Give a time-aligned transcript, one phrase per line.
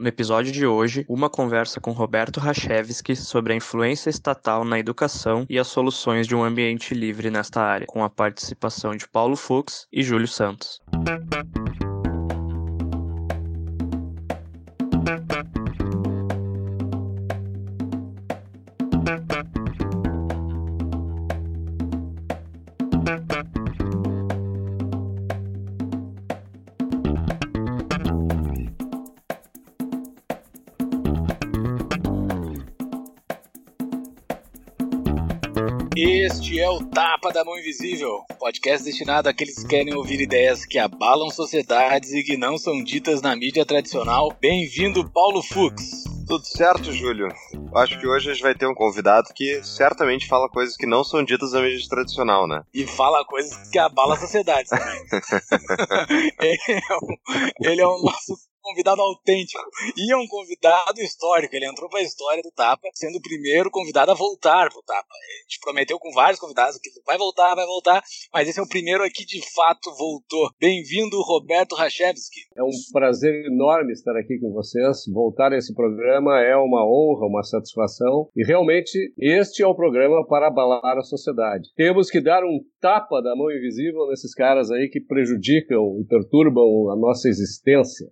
[0.00, 5.44] No episódio de hoje, uma conversa com Roberto Rachevski sobre a influência estatal na educação
[5.46, 9.86] e as soluções de um ambiente livre nesta área, com a participação de Paulo Fux
[9.92, 10.80] e Júlio Santos.
[36.60, 41.30] É o Tapa da Mão Invisível, podcast destinado àqueles que querem ouvir ideias que abalam
[41.30, 44.36] sociedades e que não são ditas na mídia tradicional.
[44.38, 46.04] Bem-vindo, Paulo Fux.
[46.28, 47.28] Tudo certo, Júlio.
[47.74, 51.02] Acho que hoje a gente vai ter um convidado que certamente fala coisas que não
[51.02, 52.62] são ditas na mídia tradicional, né?
[52.74, 55.00] E fala coisas que abalam a sociedade também.
[56.42, 58.36] ele, é um, ele é o nosso
[58.70, 59.62] convidado autêntico.
[59.96, 61.54] E é um convidado histórico.
[61.54, 65.08] Ele entrou para a história do Tapa, sendo o primeiro convidado a voltar pro Tapa.
[65.10, 68.68] A gente prometeu com vários convidados que vai voltar, vai voltar, mas esse é o
[68.68, 70.50] primeiro aqui de fato voltou.
[70.60, 72.40] Bem-vindo, Roberto Rachevski.
[72.56, 75.04] É um prazer enorme estar aqui com vocês.
[75.12, 78.28] Voltar a esse programa é uma honra, uma satisfação.
[78.36, 81.70] E realmente este é o programa para abalar a sociedade.
[81.74, 86.90] Temos que dar um tapa da mão invisível nesses caras aí que prejudicam e perturbam
[86.90, 88.08] a nossa existência.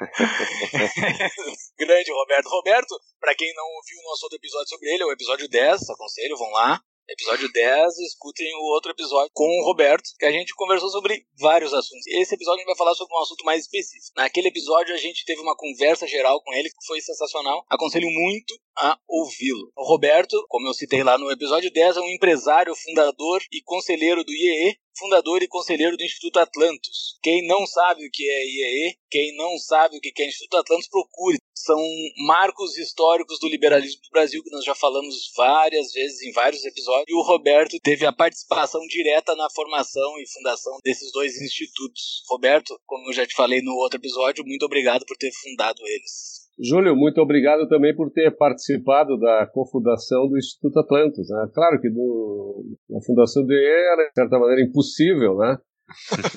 [1.78, 2.48] Grande Roberto.
[2.48, 5.90] Roberto, para quem não ouviu o nosso outro episódio sobre ele, é o episódio 10,
[5.90, 6.80] aconselho, vão lá.
[7.12, 11.74] Episódio 10, escutem o outro episódio com o Roberto, que a gente conversou sobre vários
[11.74, 12.06] assuntos.
[12.06, 14.14] Esse episódio a gente vai falar sobre um assunto mais específico.
[14.16, 17.66] Naquele episódio a gente teve uma conversa geral com ele que foi sensacional.
[17.68, 19.70] Aconselho muito a ouvi-lo.
[19.76, 24.24] O Roberto, como eu citei lá no episódio 10, é um empresário, fundador e conselheiro
[24.24, 27.18] do IEE, fundador e conselheiro do Instituto Atlantos.
[27.22, 30.88] Quem não sabe o que é IEE, quem não sabe o que é Instituto Atlantos,
[30.88, 31.38] procure.
[31.54, 31.80] São
[32.26, 37.04] marcos históricos do liberalismo do Brasil, que nós já falamos várias vezes em vários episódios,
[37.08, 42.22] e o Roberto teve a participação direta na formação e fundação desses dois institutos.
[42.28, 46.41] Roberto, como eu já te falei no outro episódio, muito obrigado por ter fundado eles.
[46.60, 51.28] Júlio, muito obrigado também por ter participado da cofundação do Instituto Atlantis.
[51.28, 51.48] Né?
[51.54, 52.64] Claro que do,
[52.96, 55.58] a fundação dele era, de certa maneira, impossível, né?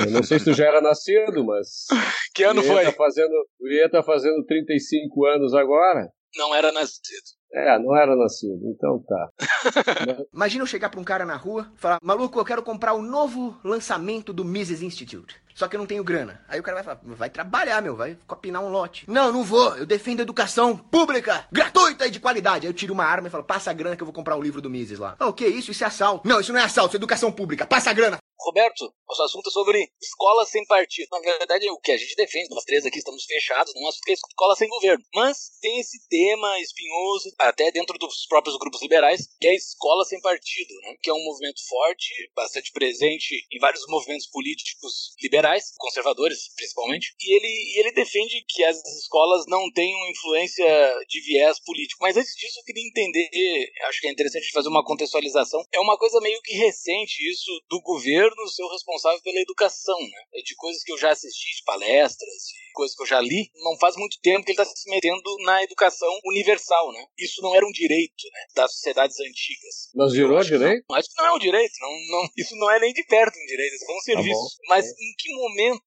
[0.05, 1.85] Eu não sei se tu já era nascido, mas.
[2.33, 2.83] Que ano foi?
[2.83, 3.31] Tá fazendo,
[3.61, 6.09] o Iê tá fazendo 35 anos agora.
[6.35, 7.34] Não era nascido.
[7.53, 9.29] É, não era nascido, então tá.
[10.33, 13.01] Imagina eu chegar pra um cara na rua e falar: Maluco, eu quero comprar o
[13.01, 15.35] novo lançamento do Mises Institute.
[15.53, 16.41] Só que eu não tenho grana.
[16.49, 19.09] Aí o cara vai falar: Vai trabalhar, meu, vai copinar um lote.
[19.09, 19.77] Não, não vou.
[19.77, 22.65] Eu defendo educação pública, gratuita e de qualidade.
[22.65, 24.41] Aí eu tiro uma arma e falo: Passa a grana que eu vou comprar o
[24.41, 25.15] livro do Mises lá.
[25.17, 25.71] Ah, o que é isso?
[25.71, 26.27] Isso é assalto.
[26.27, 27.65] Não, isso não é assalto, isso é educação pública.
[27.65, 28.17] Passa a grana.
[28.39, 31.07] Roberto, nosso assunto é sobre escola sem partido.
[31.11, 33.73] Na verdade, o que a gente defende, nós três aqui estamos fechados
[34.03, 35.03] que é escola sem governo.
[35.13, 40.19] Mas tem esse tema espinhoso, até dentro dos próprios grupos liberais, que é escola sem
[40.21, 40.95] partido, né?
[41.01, 47.35] que é um movimento forte, bastante presente em vários movimentos políticos liberais, conservadores principalmente, e
[47.35, 50.65] ele, e ele defende que as escolas não tenham influência
[51.07, 51.99] de viés político.
[52.01, 55.97] Mas antes disso, eu queria entender, acho que é interessante fazer uma contextualização, é uma
[55.97, 60.41] coisa meio que recente isso do governo governo ser o responsável pela educação, né?
[60.43, 63.77] De coisas que eu já assisti, de palestras, de coisas que eu já li, não
[63.77, 67.05] faz muito tempo que ele está se metendo na educação universal, né?
[67.17, 69.91] Isso não era um direito né, das sociedades antigas.
[69.93, 70.85] Mas virou direito?
[70.89, 71.73] Não, acho que não é um direito.
[71.81, 74.57] Não, não, isso não é nem de perto um direito, isso é um serviço.
[74.57, 75.83] Tá Mas em que momento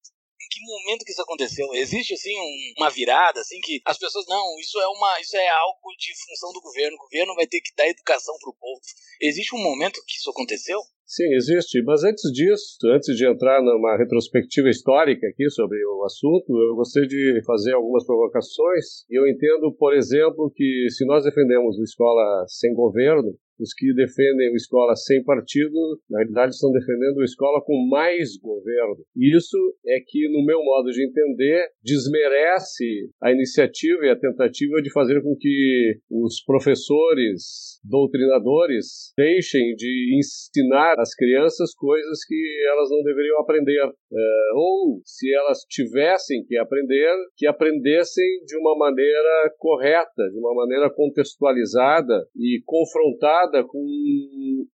[0.48, 1.66] que momento que isso aconteceu?
[1.74, 5.48] Existe assim um, uma virada assim que as pessoas não, isso é uma, isso é
[5.48, 6.96] algo de função do governo.
[6.96, 8.80] O governo vai ter que dar educação para o povo.
[9.20, 10.80] Existe um momento que isso aconteceu?
[11.08, 11.82] Sim, existe.
[11.84, 17.08] Mas antes disso, antes de entrar numa retrospectiva histórica aqui sobre o assunto, eu gostaria
[17.08, 19.08] de fazer algumas provocações.
[19.08, 24.50] Eu entendo, por exemplo, que se nós defendemos uma escola sem governo, os que defendem
[24.50, 29.04] uma escola sem partido, na realidade, estão defendendo uma escola com mais governo.
[29.16, 34.92] Isso é que, no meu modo de entender, desmerece a iniciativa e a tentativa de
[34.92, 43.02] fazer com que os professores, doutrinadores, deixem de ensinar às crianças coisas que elas não
[43.02, 43.84] deveriam aprender.
[44.10, 50.54] É, ou, se elas tivessem que aprender, que aprendessem de uma maneira correta, de uma
[50.54, 53.84] maneira contextualizada e confrontada misturada com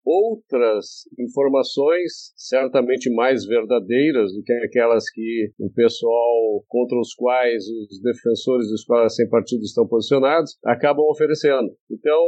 [0.05, 8.01] outras informações, certamente mais verdadeiras do que aquelas que o pessoal contra os quais os
[8.03, 11.71] defensores de escolas sem partido estão posicionados acabam oferecendo.
[11.91, 12.21] Então,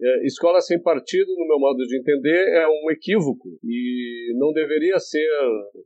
[0.00, 4.98] é, escola sem partido, no meu modo de entender, é um equívoco e não deveria
[4.98, 5.26] ser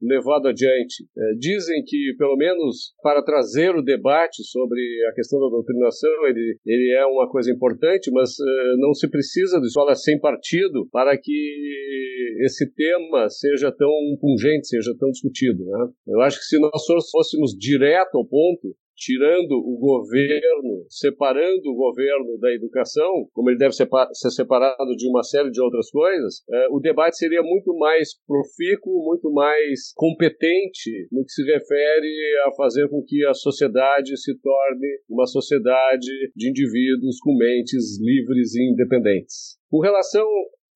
[0.02, 1.04] levado adiante.
[1.16, 4.80] É, dizem que, pelo menos para trazer o debate sobre
[5.10, 9.60] a questão da doutrinação, ele, ele é uma coisa importante, mas é, não se precisa
[9.60, 13.90] de escola sem partido para que esse tema seja tão
[14.20, 15.64] pungente, seja tão discutido.
[15.64, 15.88] Né?
[16.06, 22.36] Eu acho que se nós fôssemos direto ao ponto, tirando o governo, separando o governo
[22.38, 23.88] da educação, como ele deve ser,
[24.30, 29.30] separado de uma série de outras coisas, é, o debate seria muito mais profícuo, muito
[29.30, 32.12] mais competente no que se refere
[32.46, 38.54] a fazer com que a sociedade se torne uma sociedade de indivíduos com mentes livres
[38.56, 39.58] e independentes.
[39.70, 40.26] Com relação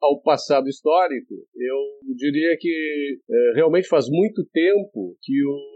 [0.01, 5.73] ao passado histórico, eu diria que é, realmente faz muito tempo que o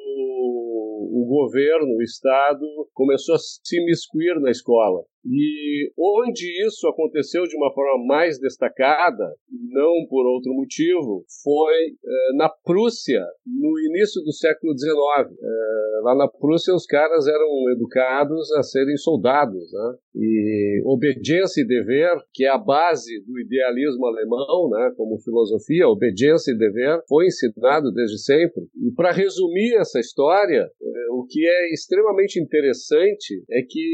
[0.97, 5.05] o governo, o Estado, começou a se miscuir na escola.
[5.29, 12.37] E onde isso aconteceu de uma forma mais destacada, não por outro motivo, foi eh,
[12.37, 15.37] na Prússia, no início do século XIX.
[15.43, 19.73] Eh, lá na Prússia, os caras eram educados a serem soldados.
[19.73, 19.95] Né?
[20.15, 26.53] E obediência e dever, que é a base do idealismo alemão, né, como filosofia, obediência
[26.53, 28.63] e dever, foi ensinado desde sempre.
[28.77, 30.71] E para resumir essa história,
[31.11, 33.87] o que é extremamente interessante é que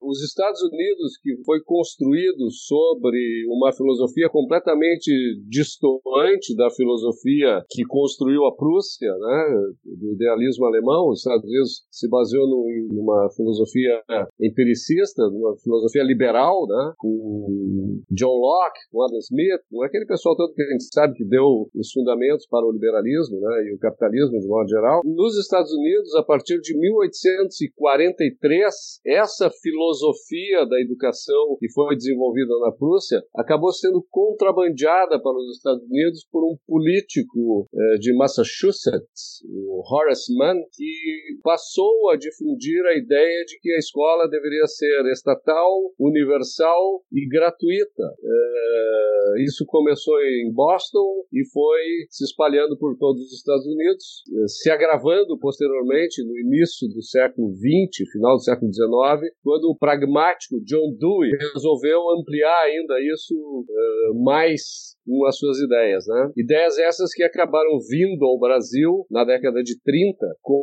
[0.00, 5.10] os Estados Unidos, que foi construído sobre uma filosofia completamente
[5.48, 9.44] distante da filosofia que construiu a Prússia, né,
[9.84, 12.46] do idealismo alemão, os Estados Unidos se baseou
[12.90, 14.02] numa filosofia
[14.40, 20.54] empiricista, numa filosofia liberal, né, com John Locke, com Adam Smith, com aquele pessoal todo
[20.54, 24.38] que a gente sabe que deu os fundamentos para o liberalismo né, e o capitalismo
[24.38, 25.00] de modo geral.
[25.04, 32.70] Nos Estados Unidos, a partir de 1843, essa filosofia da educação que foi desenvolvida na
[32.72, 39.82] Prússia acabou sendo contrabandeada para os Estados Unidos por um político eh, de Massachusetts, o
[39.88, 45.92] Horace Mann, que passou a difundir a ideia de que a escola deveria ser estatal,
[45.98, 48.02] universal e gratuita.
[48.02, 54.48] Eh, isso começou em Boston e foi se espalhando por todos os Estados Unidos, eh,
[54.48, 60.60] se agravando posteriormente no início do século XX, final do século XIX, quando o pragmático
[60.64, 66.30] John Dewey resolveu ampliar ainda isso uh, mais com as suas ideias, né?
[66.36, 70.62] Ideias essas que acabaram vindo ao Brasil na década de 30 com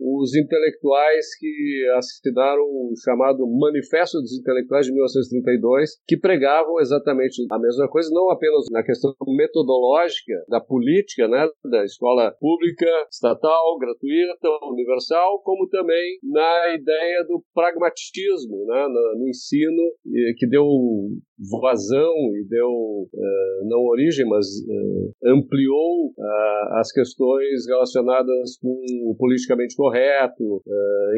[0.00, 7.58] os intelectuais que assinaram o chamado Manifesto dos Intelectuais de 1932, que pregavam exatamente a
[7.58, 14.48] mesma coisa, não apenas na questão metodológica da política, né, da escola pública, estatal, gratuita,
[14.70, 19.82] universal, como também na ideia do pragmatismo, né, no, no ensino,
[20.36, 20.64] que deu
[21.50, 28.72] vazão e deu uh, não origem, mas uh, ampliou uh, as questões relacionadas com
[29.04, 30.62] o politicamente correto,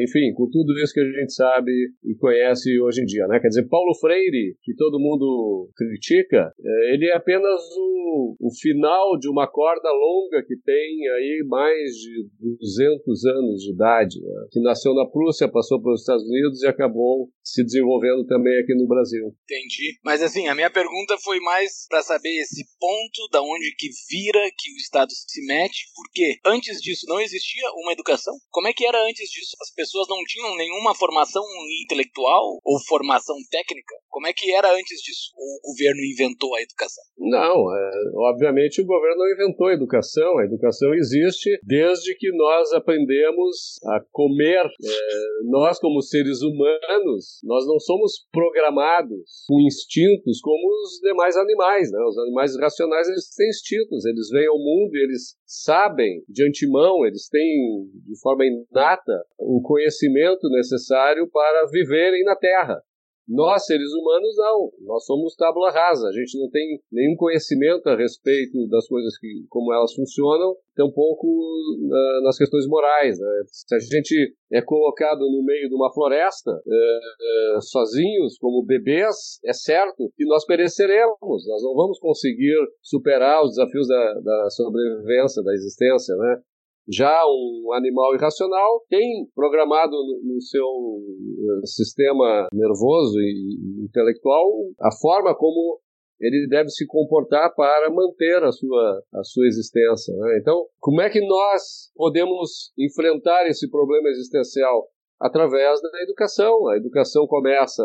[0.01, 1.71] enfim, com tudo isso que a gente sabe
[2.03, 3.39] e conhece hoje em dia, né?
[3.39, 6.51] Quer dizer, Paulo Freire, que todo mundo critica,
[6.91, 12.27] ele é apenas o, o final de uma corda longa que tem aí mais de
[12.39, 14.47] 200 anos de idade, né?
[14.51, 18.87] que nasceu na Prússia, passou pelos Estados Unidos e acabou se desenvolvendo também aqui no
[18.87, 19.33] Brasil.
[19.43, 19.99] Entendi.
[20.03, 24.39] Mas assim, a minha pergunta foi mais para saber esse ponto da onde que vira
[24.57, 28.33] que o Estado se mete, porque antes disso não existia uma educação?
[28.49, 29.57] Como é que era antes disso?
[29.61, 31.43] As pessoas não tinham nenhuma formação
[31.83, 33.95] intelectual ou formação técnica?
[34.09, 35.33] Como é que era antes disso?
[35.37, 37.03] O governo inventou a educação?
[37.17, 37.91] Não, é,
[38.31, 40.37] obviamente o governo não inventou a educação.
[40.39, 44.65] A educação existe desde que nós aprendemos a comer.
[44.65, 51.91] É, nós, como seres humanos, nós não somos programados com instintos como os demais animais.
[51.91, 51.99] Né?
[52.05, 57.27] Os animais racionais eles têm instintos, eles vêm ao mundo eles sabem de antemão, eles
[57.29, 62.81] têm de forma inata o conhecimento necessário para viverem na Terra.
[63.27, 64.71] Nós, seres humanos, não.
[64.85, 66.07] Nós somos tábula rasa.
[66.07, 71.25] A gente não tem nenhum conhecimento a respeito das coisas que, como elas funcionam, tampouco
[71.27, 73.17] uh, nas questões morais.
[73.17, 73.27] Né?
[73.47, 79.39] Se a gente é colocado no meio de uma floresta, uh, uh, sozinhos, como bebês,
[79.43, 81.19] é certo que nós pereceremos.
[81.47, 86.41] Nós não vamos conseguir superar os desafios da, da sobrevivência, da existência, né?
[86.87, 89.91] Já um animal irracional tem programado
[90.23, 94.45] no, seu eh, sistema nervoso e intelectual
[94.79, 95.79] a forma como
[96.19, 100.13] ele deve se comportar para manter a sua, a sua existência.
[100.15, 100.37] Né?
[100.39, 104.87] Então, como é que nós podemos enfrentar esse problema existencial?
[105.19, 106.67] Através da educação.
[106.67, 107.83] A educação começa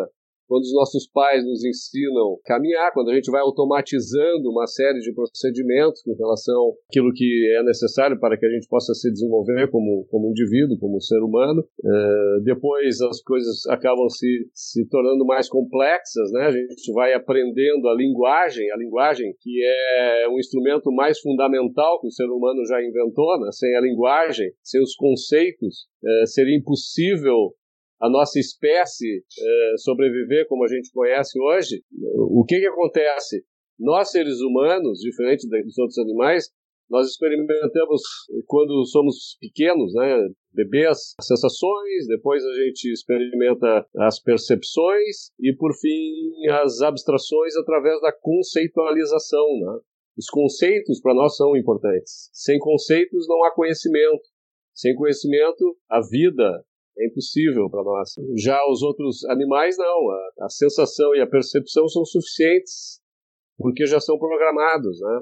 [0.51, 4.99] quando os nossos pais nos ensinam a caminhar, quando a gente vai automatizando uma série
[4.99, 9.71] de procedimentos com relação àquilo que é necessário para que a gente possa se desenvolver
[9.71, 11.63] como, como indivíduo, como ser humano.
[11.79, 16.47] Uh, depois as coisas acabam se, se tornando mais complexas, né?
[16.47, 22.09] A gente vai aprendendo a linguagem, a linguagem que é um instrumento mais fundamental que
[22.09, 23.53] o ser humano já inventou, né?
[23.53, 27.55] Sem a linguagem, sem os conceitos, uh, seria impossível
[28.01, 31.83] a nossa espécie é, sobreviver como a gente conhece hoje,
[32.17, 33.45] o que, que acontece?
[33.79, 36.51] Nós, seres humanos, diferente dos outros animais,
[36.91, 38.03] nós experimentamos,
[38.47, 45.73] quando somos pequenos, né, bebês, as sensações, depois a gente experimenta as percepções e, por
[45.75, 49.47] fim, as abstrações através da conceitualização.
[49.61, 49.79] Né?
[50.19, 52.29] Os conceitos para nós são importantes.
[52.33, 54.29] Sem conceitos não há conhecimento.
[54.75, 56.65] Sem conhecimento, a vida
[56.99, 58.11] é impossível para nós.
[58.37, 60.11] Já os outros animais, não.
[60.11, 63.01] A, a, sensação e a percepção são suficientes,
[63.59, 65.21] porque já são programados, né?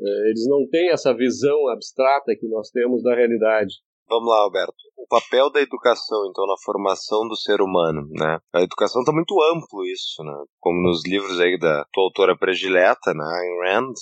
[0.00, 3.74] É, eles não têm essa visão abstrata que nós temos da realidade.
[4.08, 4.74] Vamos lá, Alberto.
[4.96, 8.38] O papel da educação, então, na formação do ser humano, né?
[8.52, 10.44] A educação está muito amplo isso, né?
[10.58, 13.24] Como nos livros aí da tua autora predileta, né?
[13.24, 13.94] Ayn Rand,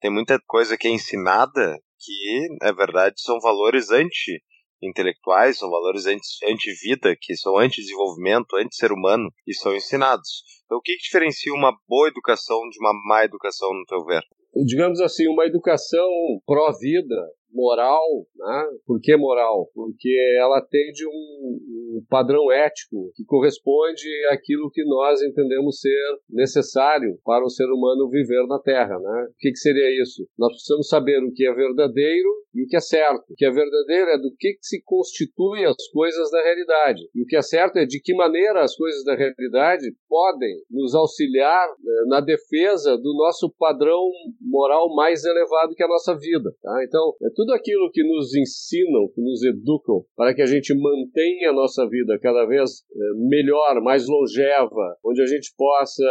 [0.00, 4.42] tem muita coisa que é ensinada que, é verdade, são valores anti
[4.84, 10.42] intelectuais, são valores anti-vida, que são anti-desenvolvimento, anti-ser humano, e são ensinados.
[10.64, 14.22] Então, o que, que diferencia uma boa educação de uma má educação, no teu ver?
[14.66, 16.08] Digamos assim, uma educação
[16.46, 17.16] pró-vida,
[17.54, 18.66] moral, né?
[18.84, 19.70] Por que moral?
[19.72, 27.16] Porque ela atende um, um, padrão ético que corresponde àquilo que nós entendemos ser necessário
[27.24, 29.28] para o ser humano viver na Terra, né?
[29.30, 30.26] O que, que seria isso?
[30.36, 33.24] Nós precisamos saber o que é verdadeiro e o que é certo.
[33.30, 37.02] O que é verdadeiro é do que, que se constituem as coisas da realidade.
[37.14, 40.94] E o que é certo é de que maneira as coisas da realidade podem nos
[40.94, 46.54] auxiliar né, na defesa do nosso padrão moral mais elevado que a nossa vida.
[46.62, 46.84] Tá?
[46.84, 50.74] Então, é tudo tudo aquilo que nos ensinam, que nos educam, para que a gente
[50.74, 56.02] mantenha a nossa vida cada vez eh, melhor, mais longeva, onde a gente possa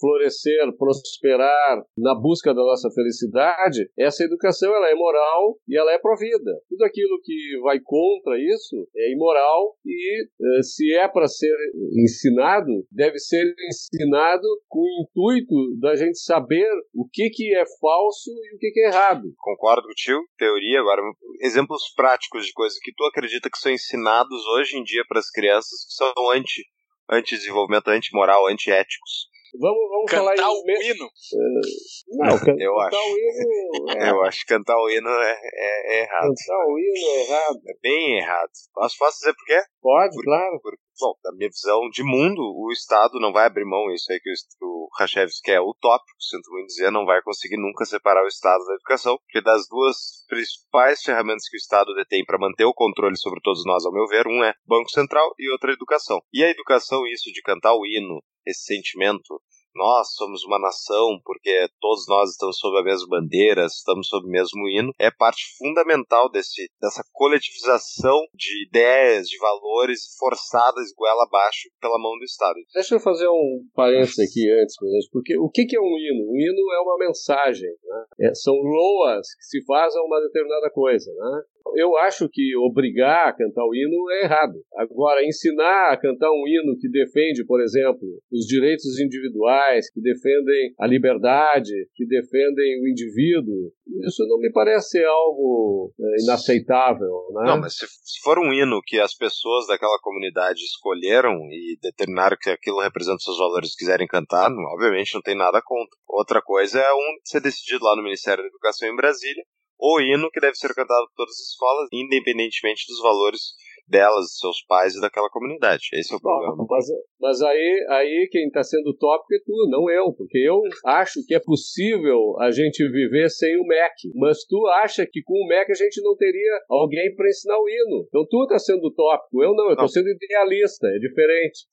[0.00, 5.98] florescer, prosperar na busca da nossa felicidade, essa educação ela é moral e ela é
[5.98, 6.60] provida.
[6.68, 11.54] Tudo aquilo que vai contra isso é imoral e eh, se é para ser
[11.92, 18.30] ensinado, deve ser ensinado com o intuito da gente saber o que, que é falso
[18.30, 19.22] e o que, que é errado.
[19.38, 21.02] Concordo contigo teoria, agora
[21.40, 25.30] exemplos práticos de coisas que tu acredita que são ensinados hoje em dia para as
[25.30, 26.64] crianças que são anti
[27.10, 29.28] anti-desenvolvimento, anti-moral, anti-éticos.
[29.58, 31.06] Vamos, vamos cantar falar o hino?
[31.06, 33.08] Uh, não, can, eu cantar acho.
[33.08, 33.90] o hino.
[33.96, 36.28] É, eu acho que cantar o hino é, é, é, errado.
[36.28, 37.60] Cantar o hino é errado.
[37.66, 38.50] É bem errado.
[38.74, 39.58] Posso, posso dizer por quê?
[39.80, 40.60] Pode, por, claro.
[40.60, 44.20] Por, bom, da minha visão de mundo, o Estado não vai abrir mão, isso aí
[44.20, 44.30] que
[44.62, 48.74] o, Rachevski é utópico, sinto muito dizer, não vai conseguir nunca separar o Estado da
[48.74, 53.40] educação, porque das duas principais ferramentas que o Estado detém para manter o controle sobre
[53.42, 56.20] todos nós, ao meu ver, um é Banco Central e outra é educação.
[56.32, 59.40] E a educação, isso de cantar o hino, esse sentimento
[59.74, 64.30] nós somos uma nação porque todos nós estamos sob a mesma bandeira, estamos sob o
[64.30, 71.68] mesmo hino, é parte fundamental desse, dessa coletivização de ideias, de valores forçadas goela abaixo
[71.80, 72.56] pela mão do Estado.
[72.74, 74.76] Deixa eu fazer um parênteses aqui antes,
[75.10, 76.30] porque o que é um hino?
[76.30, 78.28] Um hino é uma mensagem, né?
[78.28, 81.10] é, são loas que se fazem a uma determinada coisa.
[81.12, 81.42] Né?
[81.74, 84.54] Eu acho que obrigar a cantar o hino é errado.
[84.76, 89.57] Agora, ensinar a cantar um hino que defende, por exemplo, os direitos individuais,
[89.92, 93.72] que defendem a liberdade, que defendem o indivíduo,
[94.06, 97.26] isso não me parece algo é, inaceitável.
[97.32, 97.42] Né?
[97.46, 97.86] Não, mas se,
[98.22, 103.38] for um hino que as pessoas daquela comunidade escolheram e determinaram que aquilo representa seus
[103.38, 105.96] valores e quiserem cantar, obviamente não tem nada contra.
[106.08, 109.44] Outra coisa é um ser decidido lá no Ministério da Educação em Brasília
[109.78, 113.54] o hino que deve ser cantado por todas as escolas, independentemente dos valores
[113.88, 115.88] delas, dos seus pais e daquela comunidade.
[115.92, 116.56] Esse é o problema.
[116.56, 116.86] Bom, mas,
[117.20, 121.34] mas aí, aí quem está sendo tópico é tu, não eu, porque eu acho que
[121.34, 125.72] é possível a gente viver sem o MEC, mas tu acha que com o MEC
[125.72, 128.06] a gente não teria alguém para ensinar o hino.
[128.08, 131.66] Então tu está sendo tópico, eu não, eu estou sendo idealista, é diferente.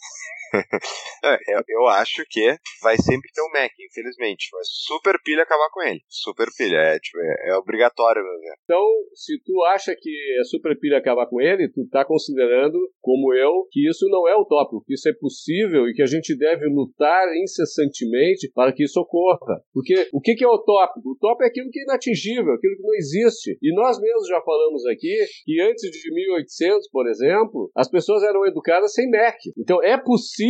[1.48, 4.50] eu, eu, acho que vai sempre ter um Mac, infelizmente.
[4.52, 6.02] Vai super pilha acabar com ele.
[6.08, 8.56] Super pilha, é, tipo, é, é obrigatório, meu ver.
[8.64, 8.84] Então,
[9.14, 10.10] se tu acha que
[10.40, 14.36] é super pilha acabar com ele, tu tá considerando, como eu, que isso não é
[14.36, 19.00] utópico, que isso é possível e que a gente deve lutar incessantemente para que isso
[19.00, 19.62] ocorra.
[19.74, 21.12] Porque o que é utópico?
[21.12, 23.58] Utópico é aquilo que é inatingível, aquilo que não existe.
[23.62, 28.46] E nós mesmos já falamos aqui que antes de 1800, por exemplo, as pessoas eram
[28.46, 29.38] educadas sem Mac.
[29.58, 30.45] Então é possível,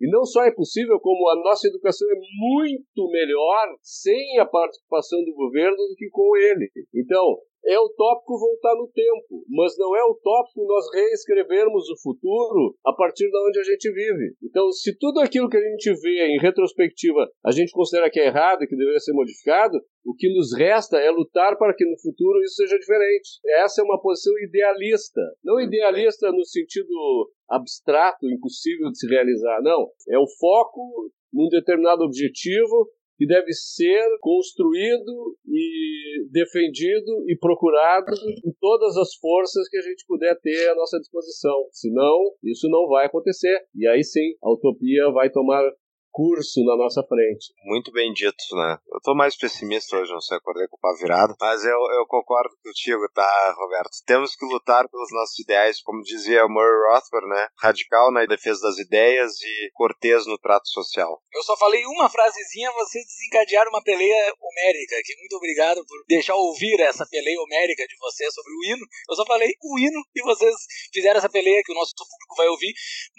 [0.00, 5.24] e não só é possível, como a nossa educação é muito melhor sem a participação
[5.24, 6.70] do governo do que com ele.
[6.94, 12.92] Então, é utópico voltar no tempo, mas não é utópico nós reescrevermos o futuro a
[12.92, 14.34] partir de onde a gente vive.
[14.42, 18.26] Então, se tudo aquilo que a gente vê em retrospectiva a gente considera que é
[18.26, 21.98] errado e que deveria ser modificado, o que nos resta é lutar para que no
[22.00, 23.40] futuro isso seja diferente.
[23.46, 25.20] Essa é uma posição idealista.
[25.44, 29.88] Não idealista no sentido abstrato, impossível de se realizar, não.
[30.08, 32.88] É o foco num determinado objetivo
[33.20, 40.06] que deve ser construído e defendido e procurado em todas as forças que a gente
[40.08, 41.68] puder ter à nossa disposição.
[41.70, 43.62] Senão, isso não vai acontecer.
[43.74, 45.62] E aí sim, a utopia vai tomar
[46.10, 47.52] curso na nossa frente.
[47.64, 48.78] Muito bem dito, né?
[48.92, 52.06] Eu tô mais pessimista hoje, não sei, acordei com o pau virado, mas eu, eu
[52.06, 53.90] concordo contigo, tá, Roberto?
[54.06, 57.48] Temos que lutar pelos nossos ideais, como dizia Murray Rothbard, né?
[57.58, 61.20] Radical na defesa das ideias e cortês no trato social.
[61.32, 65.16] Eu só falei uma frasezinha, vocês desencadearam uma peleia homérica aqui.
[65.18, 68.86] Muito obrigado por deixar ouvir essa peleia homérica de vocês sobre o hino.
[69.08, 70.54] Eu só falei o hino e vocês
[70.92, 72.72] fizeram essa peleia que o nosso público vai ouvir,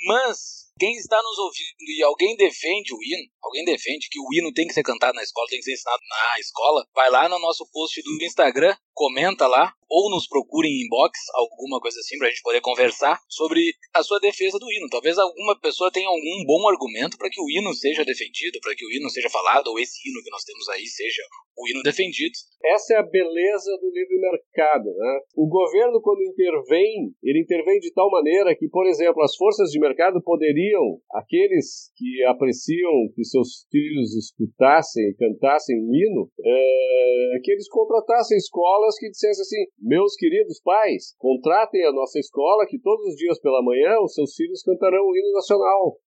[0.07, 4.51] mas quem está nos ouvindo e alguém defende o hino, alguém defende que o hino
[4.51, 7.37] tem que ser cantado na escola, tem que ser ensinado na escola, vai lá no
[7.37, 12.29] nosso post do Instagram, comenta lá, ou nos procure em inbox, alguma coisa assim, pra
[12.29, 13.59] gente poder conversar sobre
[13.93, 14.87] a sua defesa do hino.
[14.89, 18.85] Talvez alguma pessoa tenha algum bom argumento para que o hino seja defendido, para que
[18.85, 21.23] o hino seja falado, ou esse hino que nós temos aí seja
[21.57, 22.31] o hino defendido.
[22.63, 24.85] Essa é a beleza do livre mercado.
[24.95, 25.19] Né?
[25.35, 29.79] O governo, quando intervém, ele intervém de tal maneira que, por exemplo, as forças de
[29.79, 37.67] mercado poderiam, aqueles que apreciam que seus filhos escutassem, cantassem o hino, é, que eles
[37.67, 43.15] contratassem escolas que dissessem assim: meus queridos pais, contratem a nossa escola que todos os
[43.15, 45.97] dias pela manhã os seus filhos cantarão o hino nacional.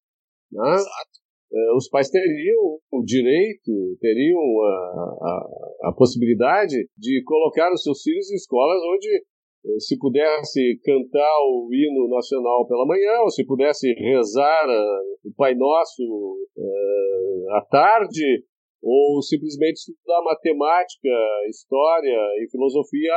[0.52, 0.74] Né?
[0.74, 1.24] Exato.
[1.54, 8.02] Eh, os pais teriam o direito, teriam a, a, a, possibilidade de colocar os seus
[8.02, 13.46] filhos em escolas onde eh, se pudesse cantar o hino nacional pela manhã, ou se
[13.46, 16.02] pudesse rezar uh, o Pai Nosso
[16.56, 18.42] uh, à tarde,
[18.84, 21.08] ou simplesmente estudar matemática,
[21.48, 23.14] história e filosofia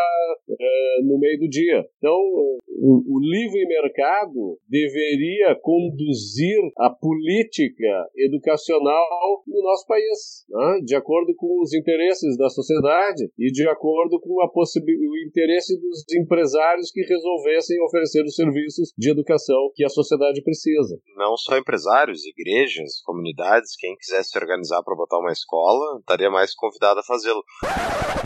[0.50, 1.86] é, no meio do dia.
[1.98, 10.80] Então, o, o livre mercado deveria conduzir a política educacional no nosso país, né?
[10.86, 16.92] de acordo com os interesses da sociedade e de acordo com o interesse dos empresários
[16.92, 20.98] que resolvessem oferecer os serviços de educação que a sociedade precisa.
[21.18, 26.30] Não só empresários, igrejas, comunidades, quem quisesse se organizar para botar uma escola escola, estaria
[26.30, 27.44] mais convidado a fazê-lo.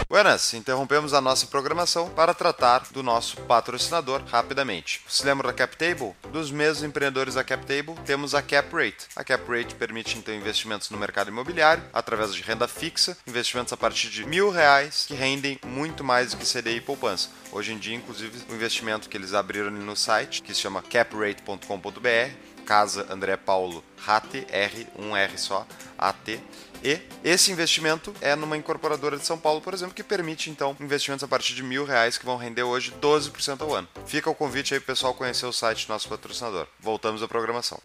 [0.09, 5.01] Buenas, interrompemos a nossa programação para tratar do nosso patrocinador rapidamente.
[5.07, 6.13] Se lembra da CapTable?
[6.33, 9.07] Dos mesmos empreendedores da CapTable, temos a CapRate.
[9.15, 14.09] A CapRate permite então investimentos no mercado imobiliário através de renda fixa, investimentos a partir
[14.09, 17.29] de mil reais que rendem muito mais do que CDI e poupança.
[17.53, 22.50] Hoje em dia, inclusive, o investimento que eles abriram no site, que se chama caprate.com.br,
[22.71, 26.39] Casa André Paulo RAT, R, um R só, AT,
[26.81, 31.21] e esse investimento é numa incorporadora de São Paulo, por exemplo, que permite então investimentos
[31.21, 33.89] a partir de mil reais que vão render hoje 12% ao ano.
[34.05, 36.65] Fica o convite aí pro pessoal conhecer o site do nosso patrocinador.
[36.79, 37.77] Voltamos à programação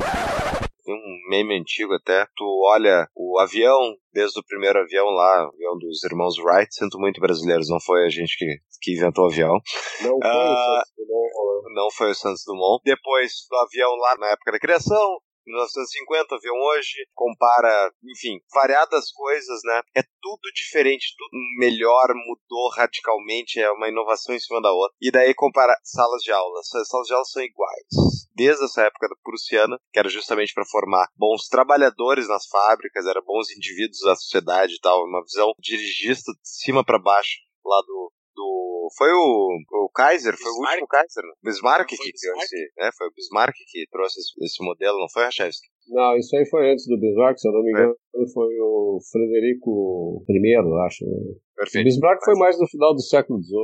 [1.28, 2.26] meme antigo até.
[2.36, 6.98] Tu olha o avião, desde o primeiro avião lá, o avião dos irmãos Wright, sinto
[6.98, 8.46] muito brasileiros, não foi a gente que,
[8.82, 9.54] que inventou o avião.
[10.02, 11.74] Não foi uh, o ah, Santos Dumont.
[11.74, 12.82] Não foi o Santos Dumont.
[12.84, 19.60] Depois do avião lá na época da criação, 1950, vê hoje, compara, enfim, variadas coisas,
[19.64, 19.80] né?
[19.96, 24.96] É tudo diferente, tudo melhor, mudou radicalmente, é uma inovação em cima da outra.
[25.00, 26.60] E daí compara salas de aula.
[26.60, 28.26] As salas de aula são iguais.
[28.34, 33.22] Desde essa época da Prussiana, que era justamente para formar bons trabalhadores nas fábricas, eram
[33.24, 38.12] bons indivíduos da sociedade e tal, uma visão dirigista de cima para baixo lá do.
[38.96, 40.42] Foi o, o Kaiser, Bismarck.
[40.42, 41.32] foi o último Kaiser, né?
[41.42, 42.42] Bismarck que Bismarck?
[42.42, 42.90] Esse, né?
[42.96, 45.68] Foi o Bismarck que trouxe esse, esse modelo, não foi, Rachevski?
[45.88, 48.32] Não, isso aí foi antes do Bismarck, se eu não me engano, é.
[48.32, 51.04] foi o Frederico I, acho.
[51.56, 51.84] Perfeito.
[51.84, 53.56] Bismarck foi mais no final do século XIX.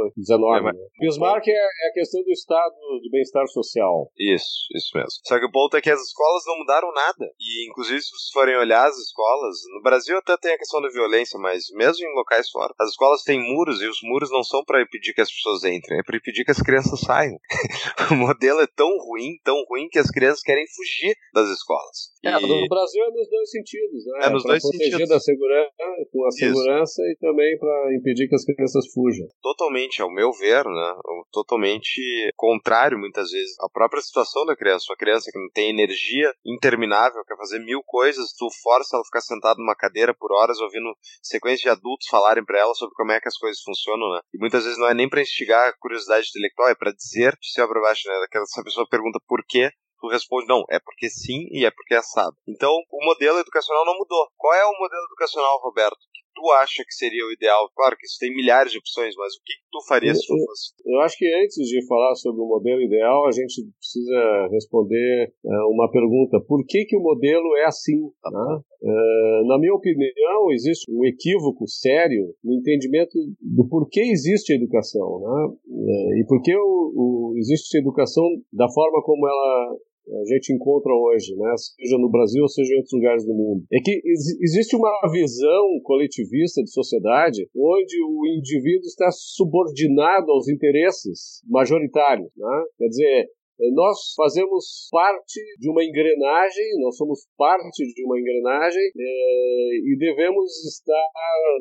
[0.57, 0.73] É, né?
[0.99, 4.11] Bismarck é, é a questão do estado de bem-estar social.
[4.19, 5.11] Isso, isso mesmo.
[5.25, 7.27] Só que o ponto é que as escolas não mudaram nada.
[7.39, 10.89] E, inclusive, se vocês forem olhar as escolas, no Brasil até tem a questão da
[10.89, 14.65] violência, mas mesmo em locais fora, as escolas têm muros e os muros não são
[14.65, 17.37] para impedir que as pessoas entrem, é para impedir que as crianças saiam.
[18.11, 22.12] o modelo é tão ruim, tão ruim, que as crianças querem fugir das escolas.
[22.25, 24.27] É, E- no Brasil é nos dois sentidos, né?
[24.27, 25.09] É nos pra dois proteger sentidos.
[25.09, 25.73] da segurança,
[26.13, 26.39] com a Isso.
[26.39, 29.27] segurança e também para impedir que as crianças fujam.
[29.43, 30.95] totalmente, ao meu ver, né,
[31.33, 32.01] totalmente
[32.37, 34.87] contrário muitas vezes à própria situação da criança.
[34.89, 39.05] Uma criança que não tem energia interminável, quer fazer mil coisas, tu força ela a
[39.05, 43.13] ficar sentada numa cadeira por horas ouvindo sequência de adultos falarem pra ela sobre como
[43.13, 44.21] é que as coisas funcionam, né?
[44.35, 47.51] E muitas vezes não é nem pra instigar a curiosidade intelectual, é pra dizer de
[47.53, 48.15] cima pra baixo, né?
[48.21, 49.71] Daquela essa pessoa pergunta por quê,
[50.03, 52.35] tu responde não, é porque sim e é porque é assado.
[52.49, 54.27] Então, o modelo educacional não mudou.
[54.37, 55.97] Qual é o modelo educacional, Roberto?
[56.13, 57.71] Que tu acha que seria o ideal?
[57.77, 60.35] Claro que isso tem milhares de opções, mas o que, que tu faria se tu
[60.35, 60.73] Eu- fosse?
[60.85, 65.65] Eu acho que antes de falar sobre o modelo ideal, a gente precisa responder eh,
[65.71, 68.01] uma pergunta: por que, que o modelo é assim?
[68.03, 68.61] né?
[68.83, 75.21] Eh, na minha opinião, existe um equívoco sério no entendimento do porquê existe a educação,
[75.21, 75.55] né?
[75.71, 79.77] Eh, e por que o, o- existe a educação da forma como ela
[80.09, 81.55] a gente encontra hoje, né?
[81.57, 83.65] seja no Brasil ou seja em outros lugares do mundo.
[83.73, 90.49] É que ex- existe uma visão coletivista de sociedade onde o indivíduo está subordinado aos
[90.49, 92.31] interesses majoritários.
[92.37, 92.65] Né?
[92.79, 93.27] Quer dizer,
[93.71, 100.51] nós fazemos parte de uma engrenagem, nós somos parte de uma engrenagem eh, e devemos
[100.65, 101.09] estar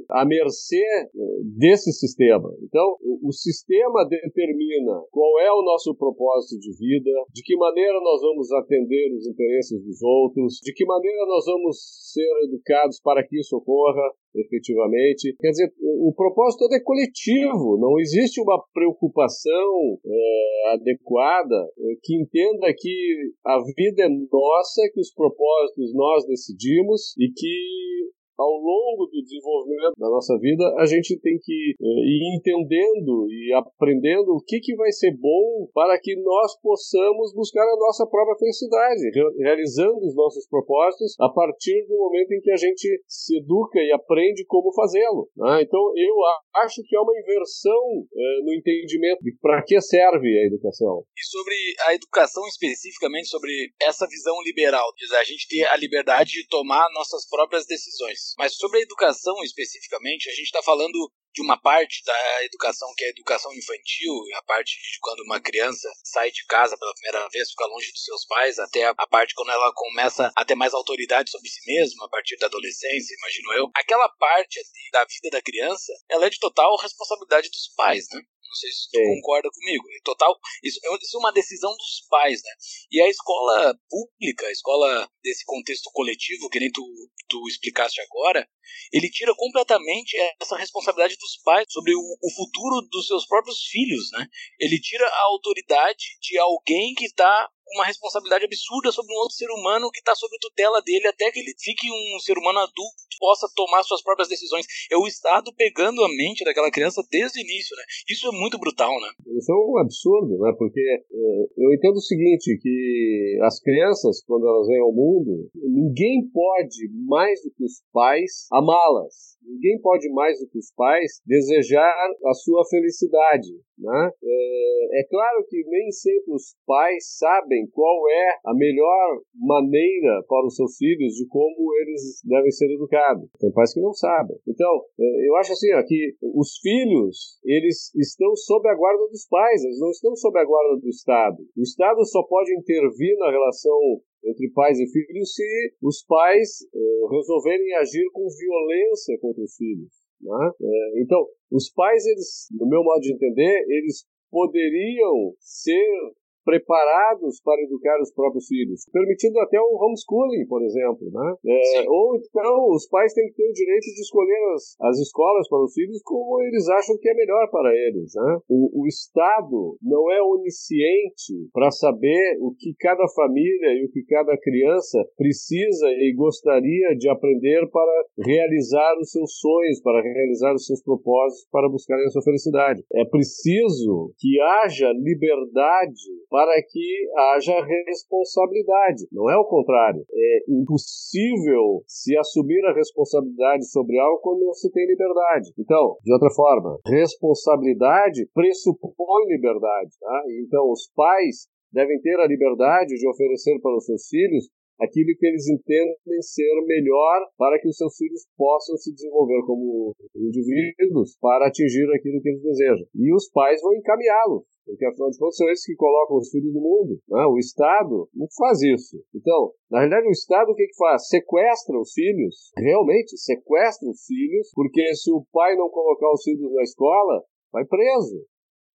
[0.09, 1.09] à mercê eh,
[1.57, 2.49] desse sistema.
[2.63, 7.99] Então, o, o sistema determina qual é o nosso propósito de vida, de que maneira
[8.01, 11.77] nós vamos atender os interesses dos outros, de que maneira nós vamos
[12.13, 14.01] ser educados para que isso ocorra
[14.35, 15.35] efetivamente.
[15.39, 22.15] Quer dizer, o, propósito todo é coletivo, não existe uma preocupação eh, adequada eh, que
[22.15, 23.15] entenda que
[23.45, 29.93] a vida é nossa, que os propósitos nós decidimos e que ao longo do desenvolvimento
[29.97, 34.75] da nossa vida, a gente tem que eh, ir entendendo e aprendendo o que, que
[34.75, 40.15] vai ser bom para que nós possamos buscar a nossa própria felicidade, re- realizando os
[40.15, 44.73] nossos propósitos a partir do momento em que a gente se educa e aprende como
[44.73, 45.29] fazê-lo.
[45.37, 45.61] né?
[45.61, 46.15] Então, eu
[46.63, 51.03] acho que há uma inversão eh, no entendimento de para que serve a educação.
[51.17, 51.55] E sobre
[51.87, 54.87] a educação especificamente, sobre essa visão liberal,
[55.19, 58.17] a gente ter a liberdade de tomar nossas próprias decisões.
[58.37, 63.03] Mas sobre a educação especificamente, a gente está falando de uma parte da educação que
[63.03, 67.27] é a educação infantil, a parte de quando uma criança sai de casa pela primeira
[67.29, 70.73] vez, fica longe dos seus pais, até a parte quando ela começa a ter mais
[70.73, 73.71] autoridade sobre si mesma, a partir da adolescência, imagino eu.
[73.75, 74.59] Aquela parte
[74.91, 78.21] da vida da criança, ela é de total responsabilidade dos pais, né?
[78.51, 79.15] Não sei se tu Sim.
[79.15, 79.83] concorda comigo.
[79.95, 82.51] É Total, isso, isso é uma decisão dos pais, né?
[82.91, 86.83] E a escola pública, a escola desse contexto coletivo, que nem tu,
[87.29, 88.45] tu explicaste agora,
[88.91, 94.09] ele tira completamente essa responsabilidade dos pais sobre o, o futuro dos seus próprios filhos,
[94.11, 94.27] né?
[94.59, 99.49] Ele tira a autoridade de alguém que está uma responsabilidade absurda sobre um outro ser
[99.49, 103.45] humano que está sob tutela dele até que ele fique um ser humano adulto possa
[103.55, 104.65] tomar suas próprias decisões.
[104.91, 107.83] É o Estado pegando a mente daquela criança desde o início, né?
[108.09, 109.09] Isso é muito brutal, né?
[109.37, 110.51] Isso é um absurdo, né?
[110.57, 116.27] Porque eh, eu entendo o seguinte, que as crianças, quando elas vêm ao mundo, ninguém
[116.33, 119.37] pode, mais do que os pais, amá-las.
[119.43, 121.93] Ninguém pode, mais do que os pais, desejar
[122.25, 123.49] a sua felicidade,
[123.81, 124.11] né?
[124.23, 130.45] É, é claro que nem sempre os pais sabem qual é a melhor maneira para
[130.45, 133.29] os seus filhos de como eles devem ser educados.
[133.39, 134.37] Tem pais que não sabem.
[134.47, 139.27] Então, eh, eu acho assim, ó, que os filhos, eles estão sob a guarda dos
[139.27, 141.37] pais, eles não estão sob a guarda do Estado.
[141.57, 147.07] O Estado só pode intervir na relação entre pais e filhos se os pais eh,
[147.09, 150.00] resolverem agir com violência contra os filhos.
[150.23, 150.51] Né?
[150.61, 157.61] Eh, então, os pais, eles, no meu modo de entender, eles poderiam ser preparados para
[157.63, 161.35] educar os próprios filhos, permitindo até o homeschooling, por exemplo, né?
[161.45, 165.47] É, ou então os pais têm que ter o direito de escolher as, as escolas
[165.47, 168.39] para os filhos como eles acham que é melhor para eles, né?
[168.49, 174.03] O, o Estado não é onisciente para saber o que cada família e o que
[174.03, 180.65] cada criança precisa e gostaria de aprender para realizar os seus sonhos, para realizar os
[180.65, 182.83] seus propósitos, para buscar a sua felicidade.
[182.93, 189.05] É preciso que haja liberdade para que haja responsabilidade.
[189.11, 190.01] Não é o contrário.
[190.09, 195.51] É impossível se assumir a responsabilidade sobre algo quando não se tem liberdade.
[195.59, 199.91] Então, de outra forma, responsabilidade pressupõe liberdade.
[199.99, 200.23] Tá?
[200.39, 205.27] Então, os pais devem ter a liberdade de oferecer para os seus filhos aquilo que
[205.27, 211.47] eles entendem ser melhor para que os seus filhos possam se desenvolver como indivíduos para
[211.47, 212.87] atingir aquilo que eles desejam.
[212.95, 214.43] E os pais vão encaminhá-los.
[214.71, 216.95] Porque, afinal de contas, são eles que colocam os filhos no mundo.
[217.09, 217.25] Né?
[217.27, 219.03] O Estado não faz isso.
[219.13, 221.09] Então, na realidade, o Estado o que, que faz?
[221.09, 226.53] Sequestra os filhos, realmente, sequestra os filhos, porque se o pai não colocar os filhos
[226.53, 228.23] na escola, vai preso.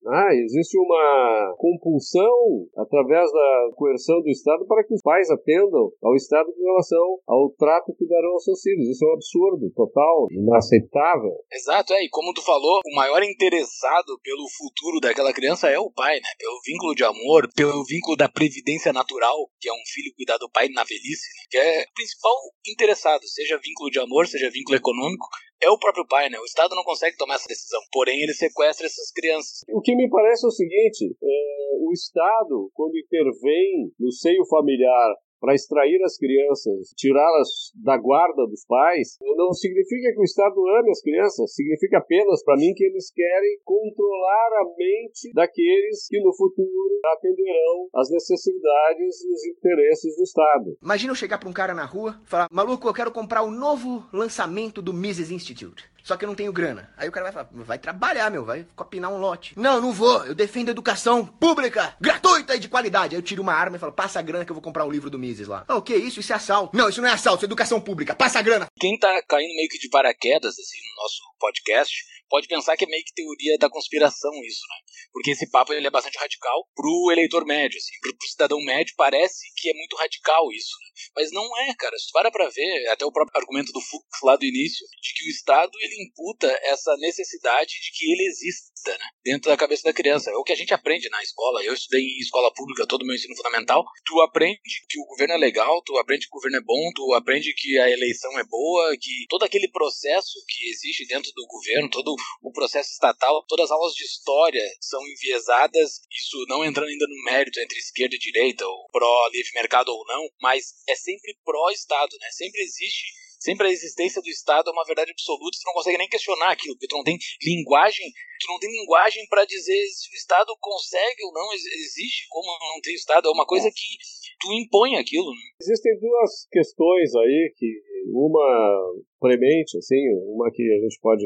[0.07, 6.15] Ah, existe uma compulsão através da coerção do Estado para que os pais atendam ao
[6.17, 8.89] Estado em relação ao trato que darão aos seus filhos.
[8.89, 11.33] Isso é um absurdo, total, inaceitável.
[11.53, 12.05] Exato, é.
[12.05, 16.29] E como tu falou, o maior interessado pelo futuro daquela criança é o pai, né?
[16.39, 20.51] Pelo vínculo de amor, pelo vínculo da previdência natural, que é um filho cuidar do
[20.51, 21.43] pai na velhice, né?
[21.49, 22.35] que é o principal
[22.67, 25.27] interessado, seja vínculo de amor, seja vínculo econômico,
[25.63, 26.39] é o próprio pai, né?
[26.39, 29.63] O Estado não consegue tomar essa decisão, porém ele sequestra essas crianças.
[29.71, 35.15] O que me parece é o seguinte: é, o Estado, quando intervém no seio familiar
[35.43, 40.91] para extrair as crianças, tirá-las da guarda dos pais, não significa que o Estado ame
[40.93, 46.33] as crianças, significa apenas para mim que eles querem controlar a mente daqueles que no
[46.33, 50.79] futuro atenderão às necessidades e os interesses do Estado.
[50.81, 53.51] Imagina eu chegar para um cara na rua e falar: maluco, eu quero comprar o
[53.51, 55.91] novo lançamento do Mises Institute.
[56.03, 56.93] Só que eu não tenho grana.
[56.97, 59.59] Aí o cara vai falar, vai trabalhar, meu, vai copinar um lote.
[59.59, 60.25] Não, não vou.
[60.25, 63.15] Eu defendo educação pública, gratuita e de qualidade.
[63.15, 64.91] Aí eu tiro uma arma e falo, passa a grana que eu vou comprar o
[64.91, 65.65] livro do Mises lá.
[65.69, 66.21] Ah, o que é isso?
[66.21, 66.77] Isso é assalto.
[66.77, 68.15] Não, isso não é assalto, isso é educação pública.
[68.15, 68.67] Passa a grana.
[68.79, 72.89] Quem tá caindo meio que de paraquedas, assim, no nosso podcast, pode pensar que é
[72.89, 74.77] meio que teoria da conspiração isso, né?
[75.13, 78.95] Porque esse papo ele é bastante radical pro eleitor médio, assim, pro, pro cidadão médio
[78.97, 80.93] parece que é muito radical isso, né?
[81.15, 81.95] Mas não é, cara.
[81.99, 85.13] Se tu para pra ver, até o próprio argumento do Fux lá do início, de
[85.13, 89.09] que o Estado ele imputa essa necessidade de que ele exista, né?
[89.23, 90.31] Dentro da cabeça da criança.
[90.31, 91.63] É o que a gente aprende na escola.
[91.63, 93.85] Eu estudei em escola pública todo o meu ensino fundamental.
[94.07, 97.13] Tu aprende que o governo é legal, tu aprende que o governo é bom, tu
[97.13, 101.91] aprende que a eleição é boa, que todo aquele processo que existe dentro do governo,
[101.91, 107.07] todo o processo estatal, todas as aulas de história são enviesadas, isso não entrando ainda
[107.09, 112.17] no mérito entre esquerda e direita, ou pró-livre mercado ou não, mas é sempre pró-Estado,
[112.21, 112.29] né?
[112.33, 116.09] Sempre existe sempre a existência do Estado é uma verdade absoluta, tu não consegue nem
[116.09, 118.07] questionar aquilo, porque tu não tem linguagem,
[118.41, 122.81] tu não tem linguagem para dizer se o Estado consegue ou não existe, como não
[122.81, 123.97] tem Estado, é uma coisa que
[124.41, 125.31] tu impõe aquilo.
[125.31, 125.43] Né?
[125.61, 127.67] Existem duas questões aí que
[128.07, 130.03] uma premente, assim,
[130.35, 131.25] uma que a gente pode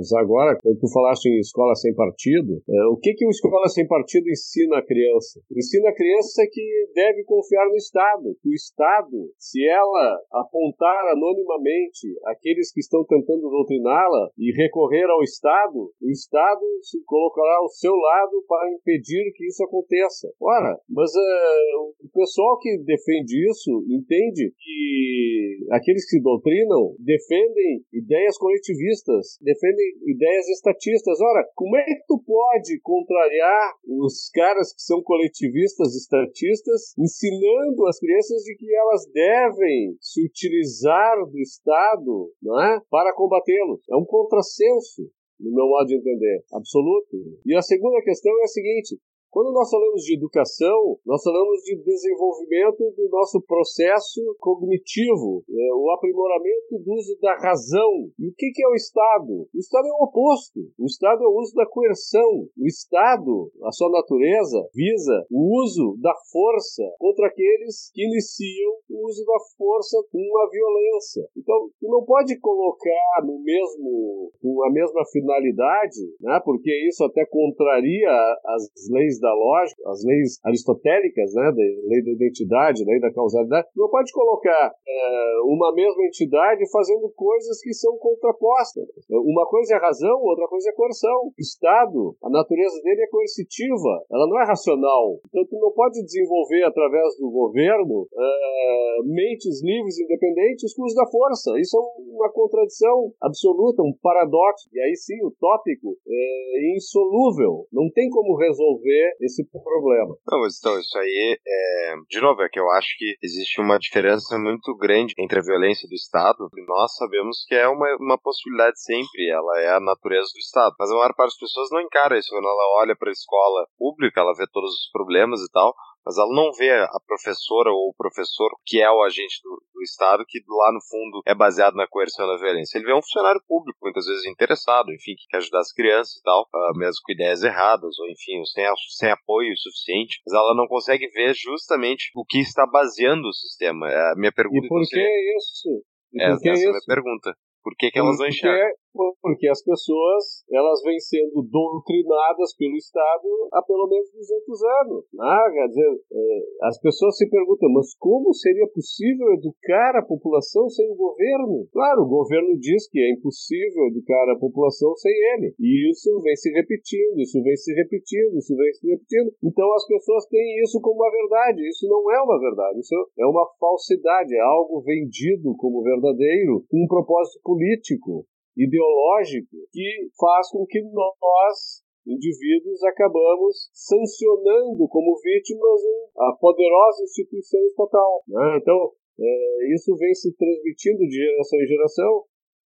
[0.00, 3.68] usar agora, quando tu falaste em escola sem partido, é, o que que o escola
[3.68, 5.40] sem partido ensina a criança?
[5.52, 12.08] Ensina a criança que deve confiar no Estado, que o Estado, se ela apontar anonimamente
[12.24, 17.92] aqueles que estão tentando doutriná-la e recorrer ao Estado, o Estado se colocará ao seu
[17.92, 20.32] lado para impedir que isso aconteça.
[20.40, 28.38] Ora, mas uh, o pessoal que defende isso entende que aqueles que doutrinam defendem ideias
[28.38, 31.20] coletivistas, defendem ideias estatistas.
[31.20, 37.98] Ora, como é que tu pode contrariar os caras que são coletivistas, estatistas, ensinando as
[37.98, 43.80] crianças de que elas devem se utilizar do Estado não é, para combatê-los?
[43.90, 45.10] É um contrassenso
[45.40, 47.16] no meu modo de entender, absoluto.
[47.44, 48.96] E a segunda questão é a seguinte:
[49.34, 55.68] quando nós falamos de educação, nós falamos de desenvolvimento do nosso processo cognitivo, né?
[55.74, 58.14] o aprimoramento do uso da razão.
[58.16, 59.50] E o que é o Estado?
[59.52, 60.60] O Estado é o oposto.
[60.78, 62.46] O Estado é o uso da coerção.
[62.56, 69.08] O Estado, a sua natureza, visa o uso da força contra aqueles que iniciam o
[69.08, 71.26] uso da força com a violência.
[71.36, 76.40] Então, tu não pode colocar no mesmo, com a mesma finalidade, né?
[76.44, 78.10] porque isso até contraria
[78.44, 83.66] as leis da lógica, as leis aristotélicas, né, da lei da identidade, lei da causalidade,
[83.74, 88.84] não pode colocar é, uma mesma entidade fazendo coisas que são contrapostas.
[89.08, 91.32] Uma coisa é razão, outra coisa é coerção.
[91.32, 95.20] O Estado, a natureza dele é coercitiva, ela não é racional.
[95.28, 101.06] Então, tu não pode desenvolver através do governo é, mentes livres, independentes, com uso da
[101.06, 101.58] força.
[101.58, 104.68] Isso é um uma contradição absoluta, um paradoxo.
[104.72, 107.66] E aí sim, o tópico é insolúvel.
[107.72, 110.16] Não tem como resolver esse problema.
[110.26, 111.94] Não, mas então, isso aí, é...
[112.08, 115.88] de novo, é que eu acho que existe uma diferença muito grande entre a violência
[115.88, 120.28] do Estado e nós sabemos que é uma, uma possibilidade sempre, ela é a natureza
[120.32, 120.74] do Estado.
[120.78, 122.28] Mas a maior parte das pessoas não encara isso.
[122.30, 125.74] Quando ela olha para a escola pública, ela vê todos os problemas e tal,
[126.04, 129.82] mas ela não vê a professora ou o professor que é o agente do, do,
[129.82, 132.78] Estado, que lá no fundo é baseado na coerção da violência.
[132.78, 136.22] Ele vê um funcionário público, muitas vezes interessado, enfim, que quer ajudar as crianças e
[136.22, 138.64] tal, uh, mesmo com ideias erradas, ou enfim, sem,
[138.96, 143.88] sem apoio suficiente, mas ela não consegue ver justamente o que está baseando o sistema.
[143.88, 144.66] É a minha pergunta.
[144.66, 145.84] E por que isso?
[146.12, 147.34] E é, essa é a minha pergunta.
[147.62, 148.83] Por que, que elas não enxergam?
[149.20, 155.04] Porque as pessoas elas vêm sendo doutrinadas pelo Estado há pelo menos 200 anos.
[155.18, 160.68] Ah, quer dizer, é, as pessoas se perguntam, mas como seria possível educar a população
[160.68, 161.66] sem o governo?
[161.72, 165.54] Claro, o governo diz que é impossível educar a população sem ele.
[165.58, 169.32] E isso vem se repetindo, isso vem se repetindo, isso vem se repetindo.
[169.42, 171.66] Então as pessoas têm isso como uma verdade.
[171.68, 176.84] Isso não é uma verdade, isso é uma falsidade, é algo vendido como verdadeiro com
[176.84, 185.80] um propósito político ideológico que faz com que nós, indivíduos, acabamos sancionando como vítimas
[186.16, 188.22] a poderosa instituição estatal.
[188.28, 188.58] Né?
[188.60, 192.24] Então, é, isso vem se transmitindo de geração em geração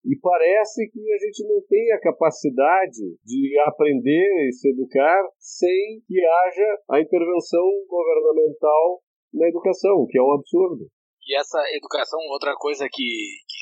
[0.05, 6.01] e parece que a gente não tem a capacidade de aprender e se educar sem
[6.07, 9.01] que haja a intervenção governamental
[9.33, 10.87] na educação, o que é um absurdo.
[11.27, 13.05] E essa educação, outra coisa que,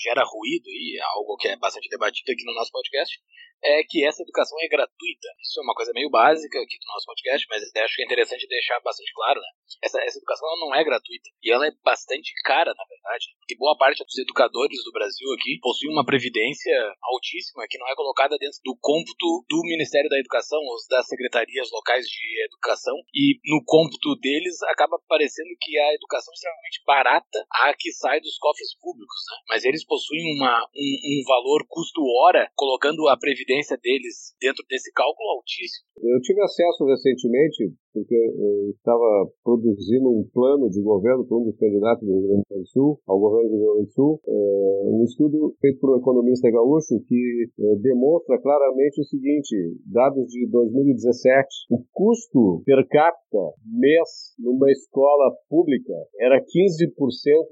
[0.07, 3.19] gera ruído, e é algo que é bastante debatido aqui no nosso podcast,
[3.63, 5.27] é que essa educação é gratuita.
[5.41, 8.47] Isso é uma coisa meio básica aqui do nosso podcast, mas acho que é interessante
[8.47, 9.49] deixar bastante claro, né?
[9.83, 11.29] Essa, essa educação não é gratuita.
[11.43, 13.25] E ela é bastante cara, na verdade.
[13.39, 17.95] Porque boa parte dos educadores do Brasil aqui possuem uma previdência altíssima que não é
[17.95, 22.95] colocada dentro do cômputo do Ministério da Educação, ou das secretarias locais de educação.
[23.13, 28.19] E no cômputo deles acaba parecendo que a educação é extremamente barata, a que sai
[28.19, 29.19] dos cofres públicos.
[29.31, 29.37] Né?
[29.49, 34.91] Mas eles possuem uma, um, um valor custo-hora, colocando a previdência previdência deles dentro desse
[34.91, 35.87] cálculo altíssimo.
[36.03, 41.57] Eu tive acesso recentemente, porque eu estava produzindo um plano de governo para um dos
[41.57, 45.03] candidatos do Rio Grande do Sul, ao governo do Rio Grande do Sul, é, um
[45.03, 49.55] estudo feito por um economista gaúcho que é, demonstra claramente o seguinte:
[49.85, 56.45] dados de 2017, o custo per capita mês numa escola pública era 15%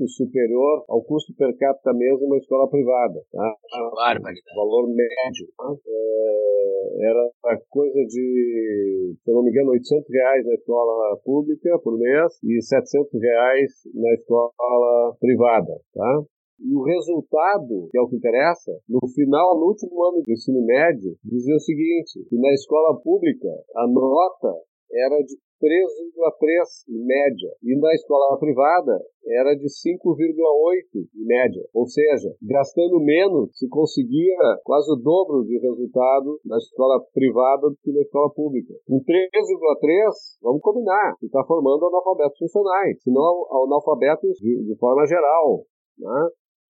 [0.07, 3.21] superior ao custo per capita mês numa escola privada.
[3.31, 3.55] Tá?
[3.95, 4.55] Barbaridade.
[4.55, 5.47] Valor médio.
[5.57, 5.75] Tá?
[5.87, 6.65] É,
[7.07, 12.33] era a coisa de, se não me engano, 800 reais na escola pública por mês
[12.43, 16.23] e 700 reais na escola privada, tá?
[16.59, 20.65] E o resultado, que é o que interessa, no final, no último ano do ensino
[20.65, 24.55] médio, dizia o seguinte, que na escola pública a nota
[24.95, 27.51] era de 3,3 em média.
[27.63, 31.63] E na escola privada era de 5,8 em média.
[31.73, 37.77] Ou seja, gastando menos se conseguia quase o dobro de resultado na escola privada do
[37.83, 38.73] que na escola pública.
[38.87, 45.65] Com 3,3, vamos combinar, está formando analfabetos funcionais, se não analfabetos de, de forma geral.
[45.97, 46.29] Né?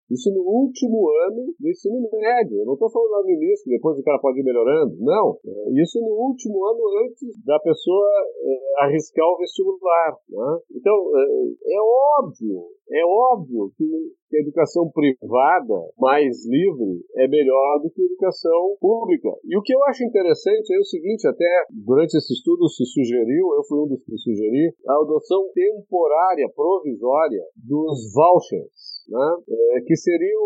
[0.10, 2.60] Isso no último ano do ensino médio.
[2.60, 4.96] Eu não estou falando lá no início, depois o cara pode ir melhorando.
[5.00, 5.40] Não.
[5.46, 8.08] É, isso no último ano antes da pessoa
[8.44, 10.18] é, arriscar o vestibular.
[10.30, 10.60] Né?
[10.76, 11.82] Então, é, é
[12.22, 18.78] óbvio, é óbvio que a educação privada mais livre é melhor do que a educação
[18.80, 19.30] pública.
[19.44, 23.56] E o que eu acho interessante é o seguinte, até durante esse estudo se sugeriu,
[23.56, 29.28] eu fui um dos que sugeri, a adoção temporária, provisória dos vouchers né?
[29.50, 30.38] É, que seria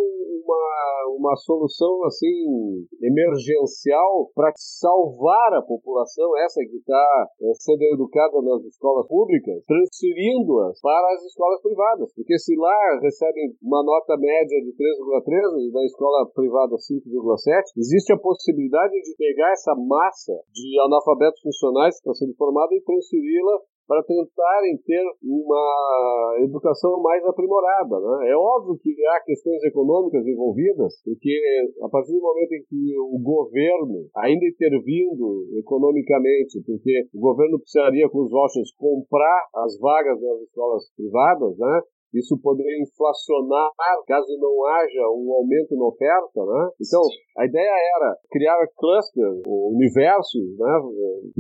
[0.49, 8.41] uma, uma solução assim emergencial para salvar a população, essa que está é, sendo educada
[8.41, 12.13] nas escolas públicas, transferindo-as para as escolas privadas.
[12.15, 18.13] Porque se lá recebem uma nota média de 3,3 e na escola privada 5,7, existe
[18.13, 23.59] a possibilidade de pegar essa massa de analfabetos funcionais que está sendo formada e transferi-la
[23.89, 27.99] para tentarem ter uma educação mais aprimorada.
[27.99, 28.30] Né?
[28.30, 31.34] É óbvio que há questões econômicas envolvidas, porque
[31.82, 38.08] a partir do momento em que o governo, ainda intervindo economicamente, porque o governo precisaria
[38.10, 41.82] com os vouchers comprar as vagas das escolas privadas, né?
[42.13, 43.69] Isso poderia inflacionar
[44.07, 46.69] caso não haja um aumento na oferta, né?
[46.81, 47.01] Então,
[47.37, 50.73] a ideia era criar clusters, universos né,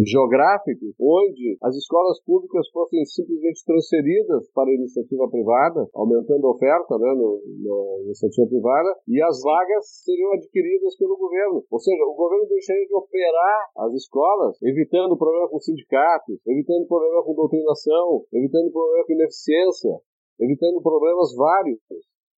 [0.05, 6.97] geográficos, onde as escolas públicas fossem simplesmente transferidas para a iniciativa privada, aumentando a oferta
[6.97, 11.63] né, no, na iniciativa privada, e as vagas seriam adquiridas pelo governo.
[11.69, 17.23] Ou seja, o governo deixaria de operar as escolas, evitando problema com sindicatos, evitando problema
[17.23, 19.99] com doutrinação, evitando problema com ineficiência,
[20.39, 21.79] evitando problemas vários.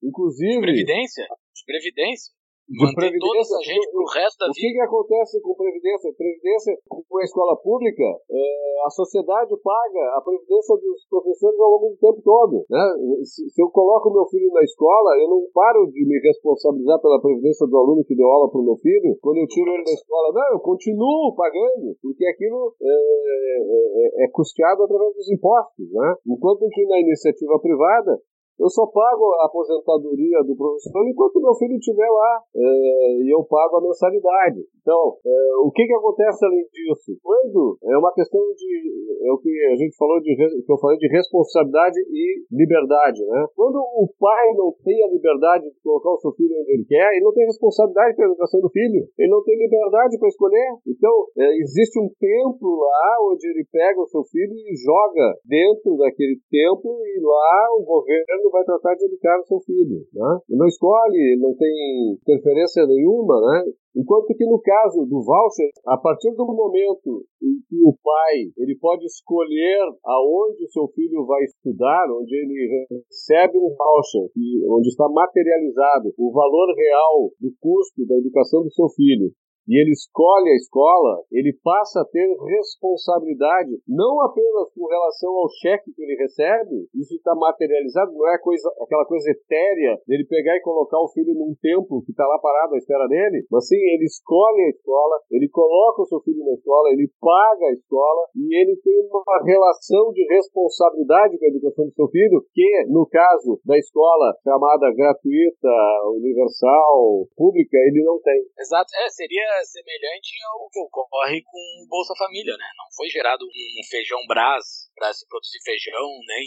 [0.03, 0.59] Inclusive.
[0.59, 1.27] Previdência?
[1.65, 2.33] Previdência?
[2.71, 3.27] De Manter previdência.
[3.27, 4.63] toda essa gente pro resto da o vida.
[4.63, 6.07] que, que acontece com previdência?
[6.15, 8.43] Previdência com a escola pública, é,
[8.87, 12.63] a sociedade paga a previdência dos professores ao longo do tempo todo.
[12.71, 12.83] Né?
[13.27, 17.19] Se, se eu coloco meu filho na escola, eu não paro de me responsabilizar pela
[17.19, 19.19] previdência do aluno que deu aula para o meu filho.
[19.19, 24.27] Quando eu tiro ele da escola, não, eu continuo pagando, porque aquilo é, é, é
[24.31, 25.91] custeado através dos impostos.
[25.91, 26.15] Né?
[26.25, 28.15] Enquanto que na iniciativa privada,
[28.59, 33.43] eu só pago a aposentadoria do professor enquanto meu filho estiver lá é, e eu
[33.43, 34.61] pago a mensalidade.
[34.81, 35.31] Então, é,
[35.63, 37.17] o que, que acontece além disso?
[37.21, 40.97] Quando é uma questão de é o que a gente falou de que eu falei
[40.97, 43.45] de responsabilidade e liberdade, né?
[43.55, 47.13] Quando o pai não tem a liberdade de colocar o seu filho onde ele quer,
[47.13, 50.69] ele não tem responsabilidade pela educação do filho, ele não tem liberdade para escolher.
[50.87, 55.97] Então, é, existe um templo lá onde ele pega o seu filho e joga dentro
[55.97, 60.39] daquele templo e lá o governo vai tratar de educar o seu filho, né?
[60.49, 63.71] Ele não escolhe, não tem interferência nenhuma, né?
[63.95, 68.77] Enquanto que no caso do voucher, a partir do momento em que o pai ele
[68.79, 74.31] pode escolher aonde o seu filho vai estudar, onde ele recebe um voucher,
[74.69, 79.29] onde está materializado o valor real do custo da educação do seu filho,
[79.67, 85.49] e ele escolhe a escola, ele passa a ter responsabilidade não apenas com relação ao
[85.61, 90.55] cheque que ele recebe, isso está materializado, não é coisa, aquela coisa etérea dele pegar
[90.57, 93.77] e colocar o filho num templo que está lá parado à espera dele, mas sim,
[93.77, 98.27] ele escolhe a escola, ele coloca o seu filho na escola, ele paga a escola
[98.35, 103.05] e ele tem uma relação de responsabilidade com a educação do seu filho que, no
[103.07, 105.69] caso da escola chamada gratuita,
[106.15, 108.41] universal, pública, ele não tem.
[108.59, 108.89] Exato.
[109.05, 112.69] É, seria semelhante ao que ocorre com o Bolsa Família, né?
[112.77, 116.45] Não foi gerado um feijão brás para se produzir feijão, nem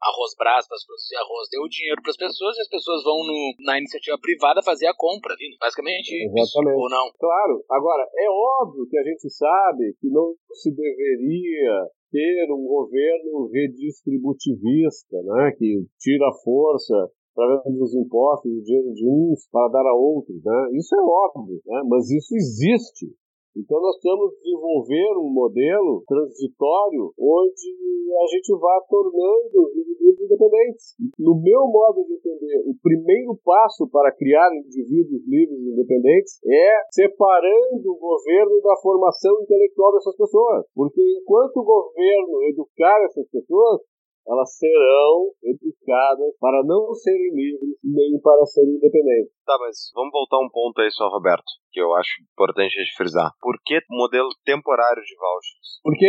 [0.00, 1.48] arroz brás para se produzir arroz.
[1.50, 4.96] Deu dinheiro para as pessoas e as pessoas vão no, na iniciativa privada fazer a
[4.96, 5.34] compra.
[5.34, 5.56] ali.
[5.60, 6.80] Basicamente isso, Exatamente.
[6.80, 7.06] ou não.
[7.18, 8.28] Claro, agora, é
[8.62, 15.86] óbvio que a gente sabe que não se deveria ter um governo redistributivista, né, que
[15.98, 16.94] tira a força
[17.40, 20.68] através dos impostos, de uns para dar a outros, né?
[20.74, 21.82] Isso é óbvio, né?
[21.88, 23.08] Mas isso existe.
[23.56, 27.66] Então nós precisamos desenvolver um modelo transitório onde
[28.14, 30.94] a gente vá tornando os indivíduos independentes.
[31.18, 36.70] No meu modo de entender, o primeiro passo para criar indivíduos livres e independentes é
[36.94, 40.66] separando o governo da formação intelectual dessas pessoas.
[40.72, 43.82] Porque enquanto o governo educar essas pessoas,
[44.26, 49.32] elas serão educadas para não serem livres nem para serem independentes.
[49.44, 52.96] Tá, mas vamos voltar um ponto aí só, Roberto, que eu acho importante a gente
[52.96, 53.30] frisar.
[53.40, 55.80] Por que modelo temporário de vouchers?
[55.82, 56.06] Porque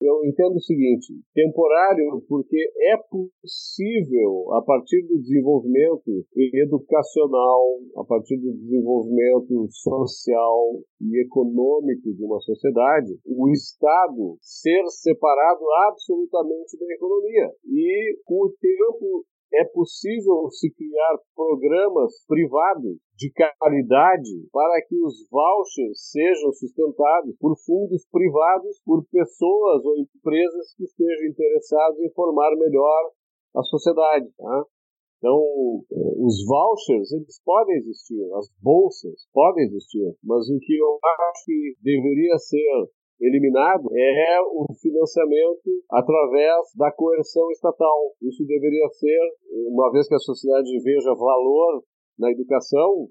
[0.00, 6.24] eu entendo o seguinte: temporário, porque é possível, a partir do desenvolvimento
[6.54, 7.60] educacional,
[7.96, 16.78] a partir do desenvolvimento social e econômico de uma sociedade, o Estado ser separado absolutamente
[16.78, 17.31] da economia.
[17.64, 19.24] E com o tempo
[19.54, 27.54] é possível se criar programas privados de qualidade para que os vouchers sejam sustentados por
[27.64, 33.12] fundos privados, por pessoas ou empresas que estejam interessadas em formar melhor
[33.54, 34.26] a sociedade.
[34.38, 34.64] Tá?
[35.18, 35.38] Então,
[36.18, 40.98] os vouchers, eles podem existir, as bolsas podem existir, mas o que eu
[41.30, 42.88] acho que deveria ser
[43.22, 48.12] eliminado é o financiamento através da coerção estatal.
[48.20, 49.20] Isso deveria ser,
[49.70, 51.82] uma vez que a sociedade veja valor
[52.18, 53.08] na educação,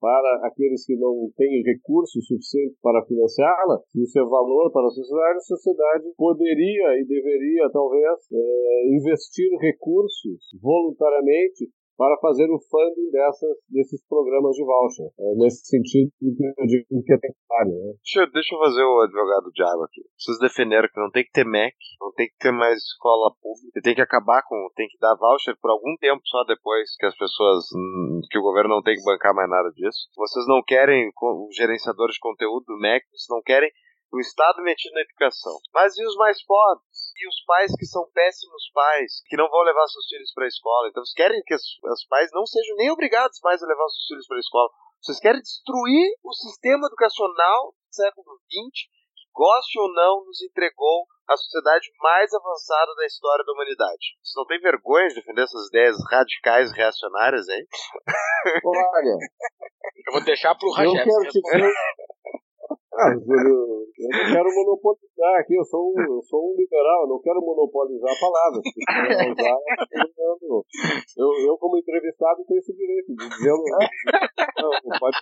[0.00, 4.90] para aqueles que não têm recursos suficientes para financiá-la, se isso é valor para a
[4.90, 13.10] sociedade, a sociedade poderia e deveria, talvez, é, investir recursos voluntariamente para fazer o funding
[13.10, 15.08] dessas, desses programas de voucher.
[15.18, 17.72] É nesse sentido eu digo que é necessário.
[17.72, 17.92] Né?
[18.04, 20.02] Deixa, deixa eu fazer o advogado diabo aqui.
[20.16, 23.80] Vocês defenderam que não tem que ter MEC, não tem que ter mais escola pública,
[23.82, 27.16] tem que acabar com, tem que dar voucher por algum tempo só depois que as
[27.16, 30.08] pessoas, hum, que o governo não tem que bancar mais nada disso.
[30.16, 33.70] Vocês não querem o gerenciador de conteúdo do MEC, vocês não querem
[34.12, 35.52] o Estado metido na educação.
[35.74, 37.05] Mas e os mais pobres?
[37.18, 40.48] E os pais que são péssimos pais, que não vão levar seus filhos para a
[40.48, 40.88] escola.
[40.88, 44.26] Então, vocês querem que os pais não sejam nem obrigados mais a levar seus filhos
[44.26, 44.68] para a escola.
[45.00, 51.06] Vocês querem destruir o sistema educacional do século XX, que, goste ou não, nos entregou
[51.28, 54.14] a sociedade mais avançada da história da humanidade.
[54.22, 57.66] Vocês não têm vergonha de defender essas ideias radicais reacionárias, hein?
[58.64, 59.16] Olha,
[60.06, 61.66] Eu vou deixar pro eu Rajef quero te responder.
[61.66, 62.05] dizer.
[62.96, 67.20] Ah, eu não quero monopolizar aqui, eu sou, um, eu sou um liberal, eu não
[67.20, 68.60] quero monopolizar a palavra.
[68.64, 69.58] Quiser usar,
[70.16, 70.64] eu,
[71.18, 73.50] eu, eu, como entrevistado, tenho esse direito de dizer.
[73.50, 75.16] Não, não pode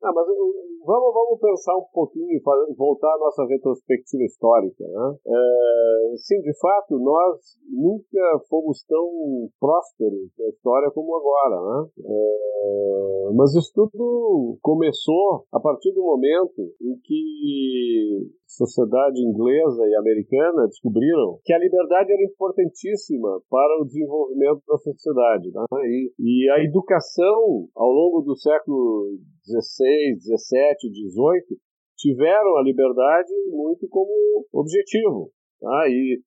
[0.00, 0.06] ser.
[0.06, 0.52] Ah, mas eu-
[0.84, 2.42] vamos, vamos pensar um pouquinho e
[2.76, 4.84] voltar à nossa retrospectiva histórica.
[4.84, 5.16] Né?
[5.26, 7.38] É, sim, de fato, nós
[7.68, 11.60] nunca fomos tão prósperos na história como agora.
[11.62, 11.90] Né?
[12.06, 20.66] É, mas isso tudo começou a partir do momento em que sociedade inglesa e americana
[20.66, 25.50] descobriram que a liberdade era importantíssima para o desenvolvimento da sociedade.
[25.52, 25.64] né?
[25.84, 31.58] E, e a educação, ao longo do século XVI, XVII, XVIII,
[31.96, 34.10] tiveram a liberdade muito como
[34.52, 35.30] objetivo.
[35.60, 35.88] tá?
[35.88, 36.20] E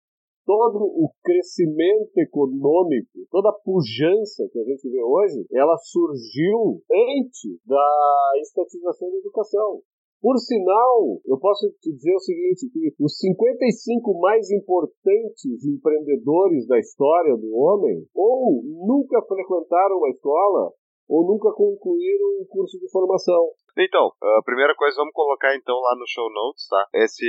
[0.46, 7.60] todo o crescimento econômico, toda a pujança que a gente vê hoje, ela surgiu antes
[7.66, 9.82] da estatização da educação.
[10.24, 16.80] Por sinal, eu posso te dizer o seguinte, que os 55 mais importantes empreendedores da
[16.80, 20.72] história do homem ou nunca frequentaram uma escola
[21.14, 23.54] ou nunca concluíram um curso de formação.
[23.78, 24.10] Então,
[24.40, 26.88] a primeira coisa, vamos colocar então lá no show notes, tá?
[26.94, 27.26] Esse,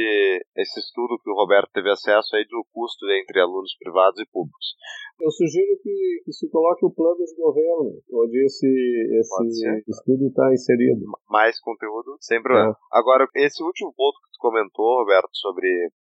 [0.57, 4.73] esse estudo que o Roberto teve acesso aí do custo entre alunos privados e públicos.
[5.21, 8.69] Eu sugiro que, que se coloque o plano de governo, onde esse,
[9.21, 11.05] esse estudo está inserido.
[11.29, 12.77] Mais conteúdo, sem problema.
[12.91, 15.69] Agora, esse último ponto que tu comentou, Roberto, sobre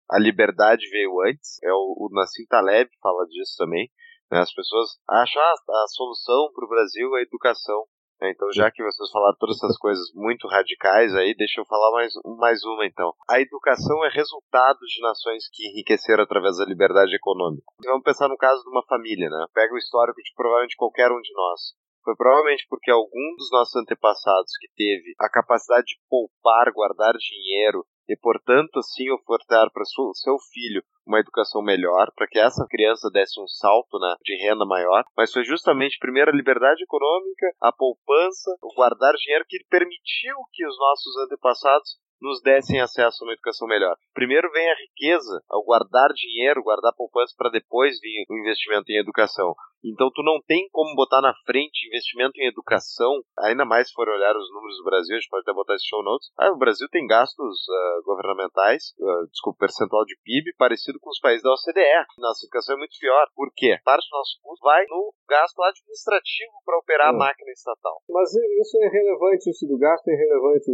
[0.09, 3.89] a liberdade veio antes, é o, o Nassim Taleb fala disso também.
[4.31, 4.39] Né?
[4.39, 5.53] As pessoas acham ah,
[5.83, 7.83] a solução para o Brasil é a educação.
[8.21, 8.31] né?
[8.31, 12.13] Então, já que vocês falaram todas essas coisas muito radicais aí, deixa eu falar mais,
[12.39, 13.13] mais uma então.
[13.29, 17.65] A educação é resultado de nações que enriqueceram através da liberdade econômica.
[17.83, 19.45] Vamos pensar no caso de uma família, né?
[19.53, 21.59] Pega o histórico de provavelmente qualquer um de nós.
[22.03, 27.85] Foi provavelmente porque algum dos nossos antepassados que teve a capacidade de poupar, guardar dinheiro
[28.11, 33.39] e, portanto, assim ofertar para seu filho uma educação melhor, para que essa criança desse
[33.39, 35.03] um salto né, de renda maior.
[35.15, 40.65] Mas foi justamente, primeiro, a liberdade econômica, a poupança, o guardar dinheiro que permitiu que
[40.67, 43.95] os nossos antepassados nos dessem acesso a uma educação melhor.
[44.13, 48.99] Primeiro vem a riqueza, ao guardar dinheiro, guardar poupança para depois vir o investimento em
[48.99, 49.55] educação.
[49.83, 54.07] Então tu não tem como botar na frente investimento em educação, ainda mais se for
[54.07, 56.29] olhar os números do Brasil, a gente pode até botar esse show notes.
[56.37, 61.19] Ah, o Brasil tem gastos ah, governamentais, ah, desculpa, percentual de PIB parecido com os
[61.19, 62.05] países da OCDE.
[62.19, 63.25] Nossa educação é muito pior.
[63.35, 63.77] Por quê?
[63.83, 67.17] Parte do nosso custo vai no gasto administrativo para operar a É.
[67.17, 68.01] máquina estatal.
[68.09, 70.69] Mas isso é relevante, isso do gasto é relevante.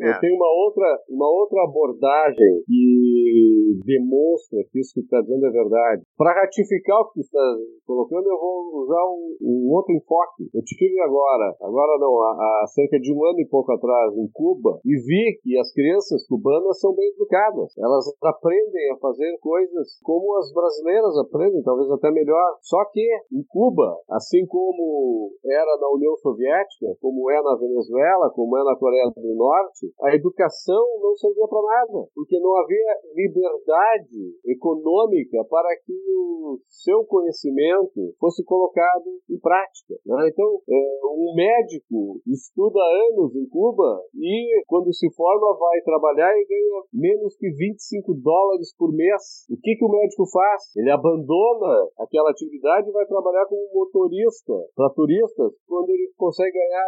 [0.00, 0.10] É.
[0.14, 5.50] Eu tenho uma outra, uma outra abordagem que demonstra que isso que está dizendo é
[5.50, 6.02] verdade.
[6.16, 7.42] Para ratificar o que está
[7.86, 10.48] colocando, eu vou usar um, um outro enfoque.
[10.52, 14.28] Eu tive agora, agora não, há, há cerca de um ano e pouco atrás em
[14.32, 17.76] Cuba e vi que as crianças cubanas são bem educadas.
[17.78, 22.58] Elas aprendem a fazer coisas como as brasileiras aprendem, talvez até melhor.
[22.60, 28.56] Só que em Cuba, assim como era na União Soviética, como é na Venezuela, como
[28.58, 34.34] é na Coreia do Norte, a educação não servia para nada, porque não havia liberdade
[34.46, 39.94] econômica para que o seu conhecimento fosse colocado em prática.
[40.06, 40.28] né?
[40.28, 46.46] Então, é, um médico estuda anos em Cuba e, quando se forma, vai trabalhar e
[46.46, 49.46] ganha menos que 25 dólares por mês.
[49.50, 50.74] O que, que o médico faz?
[50.76, 56.86] Ele abandona aquela atividade e vai trabalhar como motorista para turistas, quando ele consegue ganhar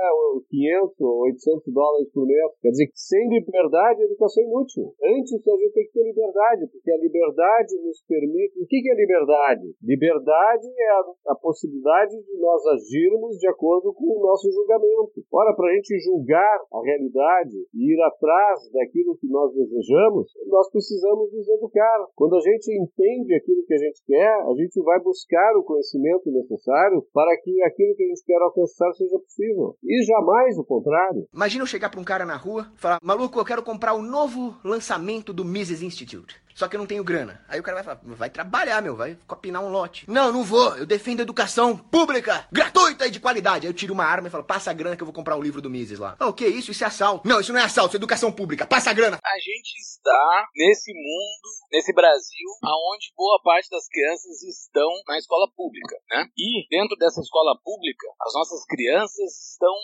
[0.49, 2.51] 500 ou 800 dólares por mês.
[2.61, 4.94] Quer dizer que sem liberdade, a educação é inútil.
[5.05, 8.62] Antes, a gente tem que ter liberdade, porque a liberdade nos permite.
[8.62, 9.66] O que, que é liberdade?
[9.82, 10.88] Liberdade é
[11.28, 15.20] a possibilidade de nós agirmos de acordo com o nosso julgamento.
[15.32, 20.70] Ora, para a gente julgar a realidade e ir atrás daquilo que nós desejamos, nós
[20.70, 22.07] precisamos nos educar.
[22.14, 26.30] Quando a gente entende aquilo que a gente quer, a gente vai buscar o conhecimento
[26.30, 29.76] necessário para que aquilo que a gente quer alcançar seja possível.
[29.84, 31.26] E jamais o contrário.
[31.34, 34.03] Imagina eu chegar pra um cara na rua e falar: Maluco, eu quero comprar o
[34.03, 36.07] novo lançamento do Mises Institute.
[36.07, 36.47] Institute.
[36.57, 37.39] Só que eu não tenho grana.
[37.49, 40.11] Aí o cara vai falar, vai trabalhar, meu, vai copinar um lote.
[40.11, 40.74] Não, não vou.
[40.78, 43.66] Eu defendo educação pública, gratuita e de qualidade.
[43.66, 45.42] Aí eu tiro uma arma e falo, passa a grana que eu vou comprar o
[45.42, 46.16] livro do Mises lá.
[46.18, 46.70] Ah, o que é isso?
[46.70, 47.28] Isso é assalto.
[47.28, 48.66] Não, isso não é assalto, isso é educação pública.
[48.66, 49.18] Passa a grana.
[49.22, 55.50] A gente está nesse mundo, nesse Brasil, aonde boa parte das crianças estão na escola
[55.56, 56.26] pública, né?
[56.38, 59.74] E dentro dessa escola pública, as nossas crianças estão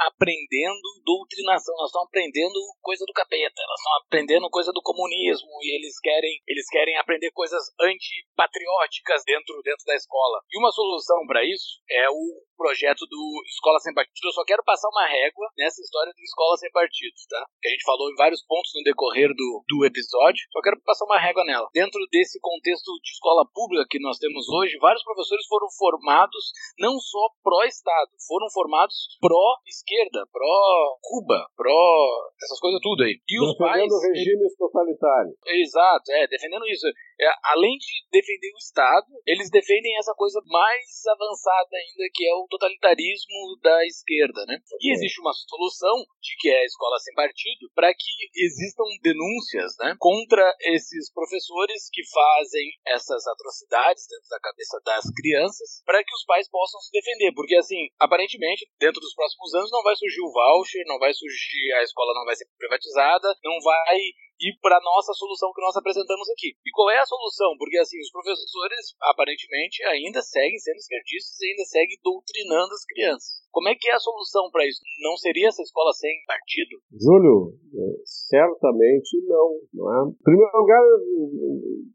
[0.00, 5.76] aprendendo doutrinação, elas estão aprendendo coisa do capeta, elas estão aprendendo coisa do comunismo e
[5.76, 10.40] eles querem, eles querem aprender coisas antipatrióticas dentro, dentro da escola.
[10.50, 14.28] E uma solução para isso é o projeto do Escola Sem Partido.
[14.28, 17.40] Eu só quero passar uma régua nessa história do Escola Sem Partidos, tá?
[17.62, 21.06] Que a gente falou em vários pontos no decorrer do, do episódio, só quero passar
[21.06, 21.68] uma régua nela.
[21.72, 27.00] Dentro desse contexto de escola pública que nós temos hoje, vários professores foram formados não
[27.00, 33.20] só pró-Estado, foram formados pró-esquerda esquerda, pró-Cuba, pró essas coisas tudo aí.
[33.28, 35.34] E os defendendo pais, regimes totalitários.
[35.46, 36.86] Exato, é, defendendo isso.
[37.20, 42.34] É, além de defender o Estado, eles defendem essa coisa mais avançada ainda, que é
[42.34, 44.58] o totalitarismo da esquerda, né?
[44.80, 49.72] E existe uma solução, de que é a escola sem partido, para que existam denúncias,
[49.78, 56.14] né, contra esses professores que fazem essas atrocidades dentro da cabeça das crianças, para que
[56.14, 60.20] os pais possam se defender, porque assim, aparentemente, dentro dos próximos anos não vai surgir
[60.20, 64.00] o voucher, não vai surgir, a escola não vai ser privatizada, não vai
[64.40, 66.56] ir para nossa solução que nós apresentamos aqui.
[66.64, 67.52] E qual é a solução?
[67.58, 73.40] Porque assim, os professores aparentemente ainda seguem sendo esquerdistas e ainda seguem doutrinando as crianças.
[73.52, 74.80] Como é que é a solução para isso?
[75.02, 76.78] Não seria essa escola sem partido?
[76.94, 79.58] Júlio, é, certamente não.
[79.74, 80.08] não é?
[80.08, 80.82] Em primeiro lugar,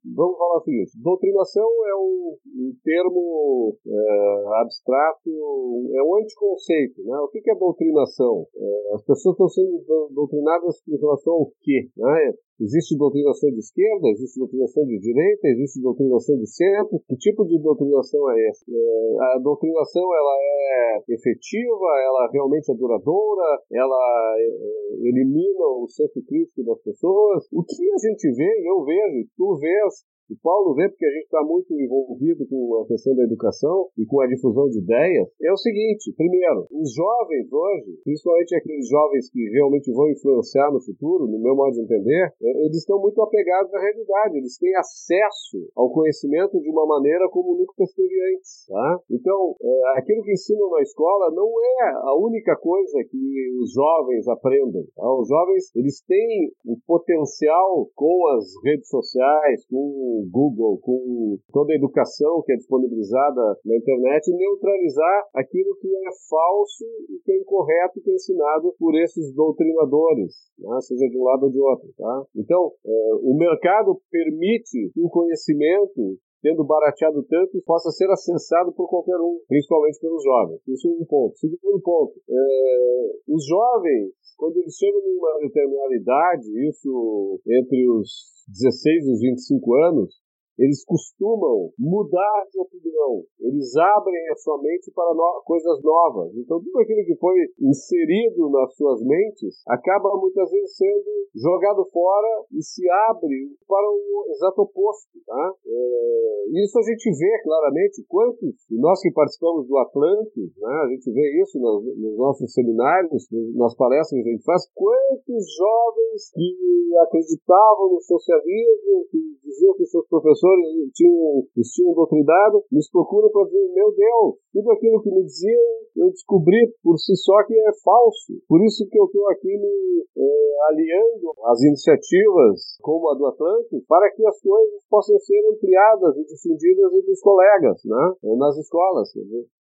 [0.03, 7.01] vamos falar o seguinte: doutrinação é um, um termo é, abstrato, é um anticonceito.
[7.03, 7.17] Né?
[7.19, 8.47] O que é doutrinação?
[8.53, 11.89] É, as pessoas estão sendo doutrinadas em relação ao quê?
[11.95, 12.33] Né?
[12.59, 17.01] Existe doutrinação de esquerda, existe doutrinação de direita, existe doutrinação de centro.
[17.07, 18.63] Que tipo de doutrinação é essa?
[18.71, 25.85] É, a doutrinação ela é efetiva, ela realmente é duradoura, ela é, é elimina o
[25.89, 27.43] senso crítico das pessoas.
[27.51, 31.11] O que a gente vê, e eu vejo, tu vês, o Paulo vê, porque a
[31.11, 35.27] gente está muito envolvido com a questão da educação e com a difusão de ideias,
[35.41, 40.81] é o seguinte: primeiro, os jovens hoje, principalmente aqueles jovens que realmente vão influenciar no
[40.81, 44.75] futuro, no meu modo de entender, é, eles estão muito apegados à realidade, eles têm
[44.75, 48.65] acesso ao conhecimento de uma maneira como nunca esteve antes.
[48.67, 48.99] Tá?
[49.11, 54.27] Então, é, aquilo que ensinam na escola não é a única coisa que os jovens
[54.27, 54.85] aprendem.
[54.95, 55.05] Tá?
[55.13, 61.73] Os jovens eles têm o potencial com as redes sociais, com o Google, com toda
[61.73, 67.37] a educação que é disponibilizada na internet, neutralizar aquilo que é falso e que é
[67.37, 70.79] incorreto que é ensinado por esses doutrinadores, né?
[70.81, 71.89] seja de um lado ou de outro.
[71.97, 72.23] Tá?
[72.35, 78.87] Então, é, o mercado permite que o conhecimento tendo barateado tanto, possa ser acessado por
[78.87, 80.61] qualquer um, principalmente pelos jovens.
[80.67, 81.35] Isso é um ponto.
[81.39, 88.09] Segundo ponto, é, os jovens, quando eles chegam numa determinada idade, isso entre os
[88.47, 90.24] 16 e os 25 anos,
[90.57, 93.23] eles costumam mudar de opinião.
[93.39, 96.31] Eles abrem a sua mente para no coisas novas.
[96.35, 102.45] Então, tudo aquilo que foi inserido nas suas mentes acaba muitas vezes sendo jogado fora
[102.51, 105.19] e se abre para o exato oposto.
[105.25, 105.53] Tá?
[105.65, 108.05] É, isso a gente vê claramente.
[108.07, 113.27] Quantos, nós que participamos do Atlantis, né, a gente vê isso nos, nos nossos seminários,
[113.55, 119.85] nas palestras que a gente faz, quantos jovens que acreditavam no socialismo, que diziam que
[119.85, 125.09] seus professores professores tinham, eles doutrinado, nos procuram para dizer, meu Deus, tudo aquilo que
[125.09, 125.61] me diziam,
[125.95, 128.33] eu descobri por si só que é falso.
[128.47, 133.83] Por isso que eu estou aqui me é, aliando às iniciativas como a do Atlântico,
[133.87, 139.09] para que as coisas possam ser ampliadas e difundidas entre os colegas, né, nas escolas.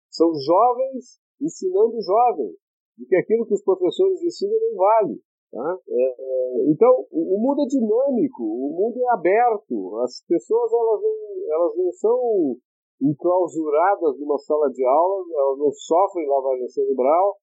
[0.09, 2.55] São jovens ensinando jovens,
[2.97, 5.19] de que aquilo que os professores ensinam não vale.
[5.53, 5.77] Tá?
[5.87, 9.97] É, é, então, o, mundo é dinâmico, o mundo é aberto.
[10.01, 12.57] As pessoas elas não, elas não são
[12.99, 17.37] enclausuradas numa sala de aula, elas não sofrem lavagem cerebral,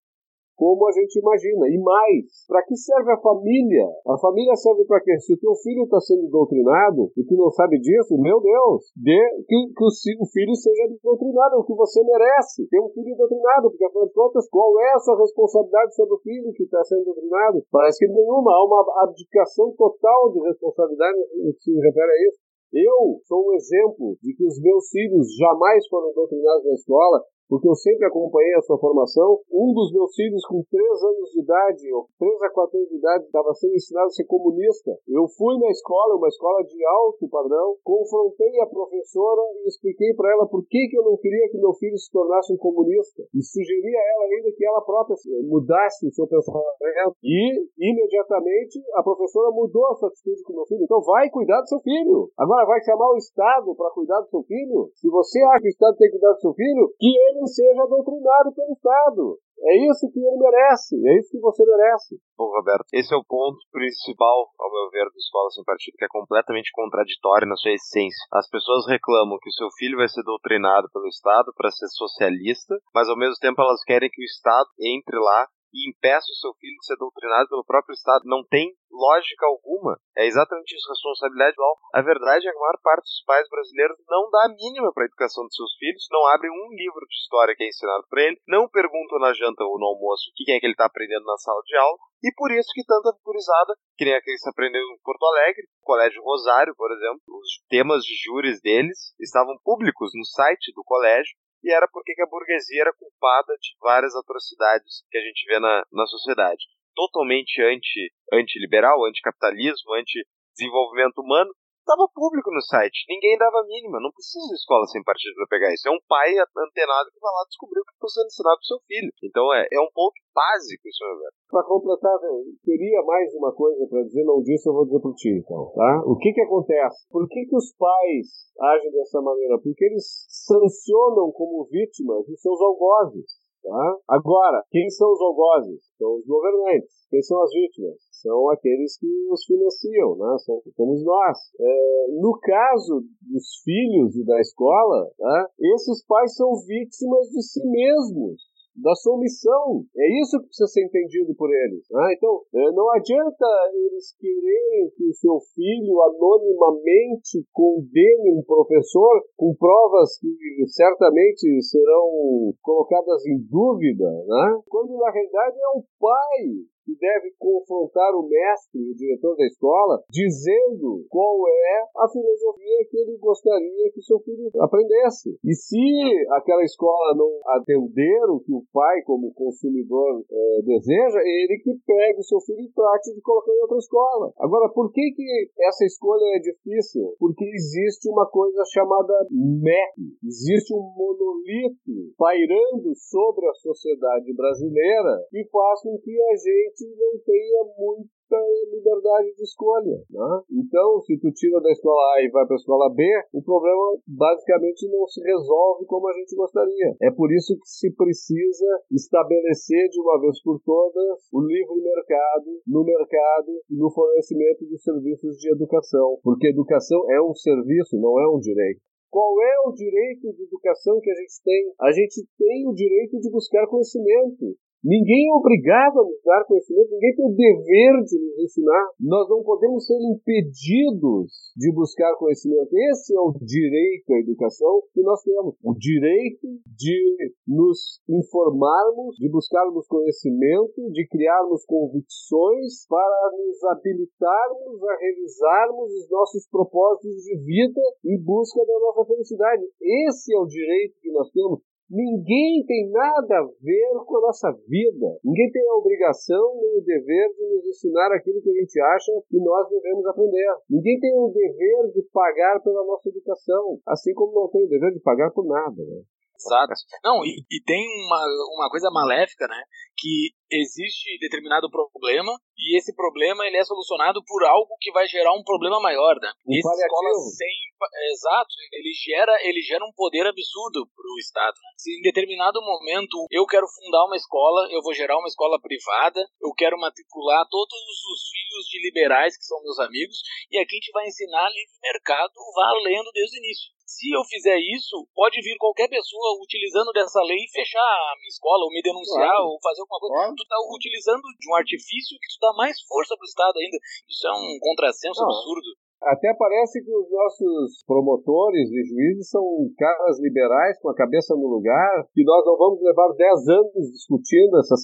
[0.61, 1.65] como a gente imagina.
[1.73, 3.89] E mais, para que serve a família?
[4.05, 5.17] A família serve para quê?
[5.17, 9.17] Se o teu filho está sendo doutrinado e tu não sabe disso, meu Deus, dê
[9.49, 12.69] que, que o, o, filho seja doutrinado, o que você merece.
[12.69, 16.21] Ter um filho doutrinado, porque afinal de contas, qual é a sua responsabilidade sobre o
[16.21, 17.65] filho que está sendo doutrinado?
[17.73, 22.39] Parece que nenhuma, há uma abdicação total de responsabilidade no que se refere a isso.
[22.71, 27.67] Eu sou um exemplo de que os meus filhos jamais foram doutrinados na escola, porque
[27.67, 29.43] eu sempre acompanhei a sua formação.
[29.51, 32.97] Um dos meus filhos, com 3 anos de idade, ou 3 a 4 anos de
[32.97, 34.95] idade, estava sendo ensinado a ser comunista.
[35.11, 40.31] Eu fui na escola, uma escola de alto padrão, confrontei a professora e expliquei para
[40.31, 43.27] ela por que, que eu não queria que meu filho se tornasse um comunista.
[43.35, 47.19] E sugeri a ela ainda que ela própria mudasse o seu pensamento.
[47.19, 50.85] E, imediatamente, a professora mudou a sua atitude com meu filho.
[50.85, 52.31] Então, vai cuidar do seu filho.
[52.39, 54.91] Agora, vai chamar o Estado para cuidar do seu filho?
[54.95, 57.87] Se você acha que o Estado tem que cuidar do seu filho, que ele seja
[57.87, 59.39] doutrinado pelo Estado.
[59.63, 62.17] É isso que ele merece, é isso que você merece.
[62.37, 66.05] Bom, Roberto, esse é o ponto principal, ao meu ver, do Escola Sem Partido, que
[66.07, 68.25] é completamente contraditório na sua essência.
[68.33, 72.75] As pessoas reclamam que o seu filho vai ser doutrinado pelo Estado para ser socialista,
[72.95, 76.53] mas ao mesmo tempo elas querem que o Estado entre lá e impeça o seu
[76.55, 78.23] filho de ser doutrinado pelo próprio Estado.
[78.25, 79.97] Não tem lógica alguma.
[80.17, 81.79] É exatamente isso, responsabilidade igual.
[81.95, 85.05] A verdade é que a maior parte dos pais brasileiros não dá a mínima para
[85.05, 88.23] a educação dos seus filhos, não abrem um livro de história que é ensinado para
[88.23, 91.25] ele, não perguntam na janta ou no almoço o que é que ele está aprendendo
[91.25, 94.83] na sala de aula, e por isso que tanta gurizada, que nem aqueles que aprendeu
[94.83, 100.25] em Porto Alegre, Colégio Rosário, por exemplo, os temas de júris deles estavam públicos no
[100.25, 101.33] site do colégio,
[101.63, 105.85] e era porque a burguesia era culpada de várias atrocidades que a gente vê na,
[105.93, 106.63] na sociedade.
[106.95, 111.51] Totalmente anti, anti-liberal, anticapitalismo, anti-desenvolvimento humano,
[111.91, 113.03] estava público no site.
[113.11, 113.99] Ninguém dava mínima.
[113.99, 115.91] Não precisa de escola sem partido para pegar isso.
[115.91, 118.79] É um pai antenado que vai lá descobrir o que está sendo ensinado para seu
[118.87, 119.11] filho.
[119.27, 121.37] Então é, é um ponto básico isso, meu velho.
[121.51, 122.15] Para completar,
[122.63, 125.91] teria mais uma coisa para dizer, não disse, eu vou dizer para ti, então, tá?
[126.07, 127.11] O que que acontece?
[127.11, 129.59] Por que que os pais agem dessa maneira?
[129.59, 133.50] Porque eles sancionam como vítimas os seus algozes.
[133.63, 133.97] Tá?
[134.09, 135.81] Agora, quem são os algozes?
[135.99, 137.07] São os governantes.
[137.11, 137.97] Quem são as vítimas?
[138.11, 140.39] São aqueles que os financiam, né?
[140.39, 141.39] São, somos nós.
[141.61, 145.47] É, no caso dos filhos e da escola, né?
[145.75, 149.85] esses pais são vítimas de si mesmos da sua missão.
[149.97, 151.87] É isso que precisa ser entendido por eles.
[151.91, 152.15] Né?
[152.17, 159.55] Então, é, não adianta eles quererem que o seu filho anonimamente condene um professor com
[159.55, 164.61] provas que certamente serão colocadas em dúvida, né?
[164.69, 170.03] quando na realidade é o pai que deve confrontar o mestre, o diretor da escola,
[170.11, 175.39] dizendo qual é a filosofia que ele gostaria que seu filho aprendesse.
[175.45, 177.31] E se aquela escola não
[177.61, 182.61] atender o que o pai, como consumidor, é, deseja, ele que pegue o seu filho
[182.61, 184.33] e trate de colocar em outra escola.
[184.39, 187.15] Agora, por que, que essa escolha é difícil?
[187.19, 189.95] Porque existe uma coisa chamada MEC.
[190.25, 196.97] Existe um monolito pairando sobre a sociedade brasileira que faz com que a gente gente
[196.97, 198.37] não tenha muita
[198.73, 199.99] liberdade de escolha.
[200.11, 200.43] Né?
[200.51, 203.99] Então, se tu tira da escola A e vai para a escola B, o problema
[204.07, 206.97] basicamente não se resolve como a gente gostaria.
[207.03, 212.61] É por isso que se precisa estabelecer de uma vez por todas o livre mercado
[212.67, 218.19] no mercado e no fornecimento de serviços de educação, porque educação é um serviço, não
[218.21, 218.81] é um direito.
[219.11, 221.73] Qual é o direito de educação que a gente tem?
[221.81, 224.55] A gente tem o direito de buscar conhecimento.
[224.83, 228.89] Ninguém é obrigado a nos dar conhecimento, ninguém tem o dever de nos ensinar.
[228.99, 232.73] Nós não podemos ser impedidos de buscar conhecimento.
[232.73, 235.55] Esse é o direito à educação que nós temos.
[235.63, 244.97] O direito de nos informarmos, de buscarmos conhecimento, de criarmos convicções para nos habilitarmos a
[244.97, 249.63] realizarmos os nossos propósitos de vida em busca da nossa felicidade.
[250.09, 251.61] Esse é o direito que nós temos.
[251.91, 255.07] Ninguém tem nada a ver com a nossa vida.
[255.25, 259.11] Ninguém tem a obrigação nem o dever de nos ensinar aquilo que a gente acha
[259.29, 260.47] que nós devemos aprender.
[260.71, 264.93] Ninguém tem o dever de pagar pela nossa educação, assim como não tem o dever
[264.93, 265.83] de pagar por nada.
[265.83, 266.03] Né?
[266.41, 266.73] Exato.
[267.05, 268.25] Não, e, e, tem uma,
[268.55, 269.61] uma coisa maléfica, né?
[270.01, 275.33] Que existe determinado problema e esse problema ele é solucionado por algo que vai gerar
[275.33, 276.33] um problema maior, né?
[276.47, 277.71] Um Essa escola sem
[278.13, 281.55] exato, ele gera ele gera um poder absurdo para o estado.
[281.55, 281.71] Né?
[281.79, 286.21] Se em determinado momento eu quero fundar uma escola, eu vou gerar uma escola privada,
[286.43, 290.21] eu quero matricular todos os filhos de liberais que são meus amigos
[290.51, 294.57] e aqui a gente vai ensinar livre mercado valendo desde o início se eu fizer
[294.57, 298.81] isso, pode vir qualquer pessoa utilizando dessa lei e fechar a minha escola, ou me
[298.81, 299.51] denunciar, claro.
[299.51, 300.37] ou fazer alguma coisa.
[300.37, 303.79] Tu tá utilizando de um artifício que tu dá mais força pro Estado ainda.
[304.07, 305.29] Isso é um contrassenso Não.
[305.29, 305.71] absurdo.
[306.01, 309.45] Até parece que os nossos promotores e juízes são
[309.77, 314.57] caras liberais com a cabeça no lugar, que nós não vamos levar 10 anos discutindo
[314.59, 314.77] essa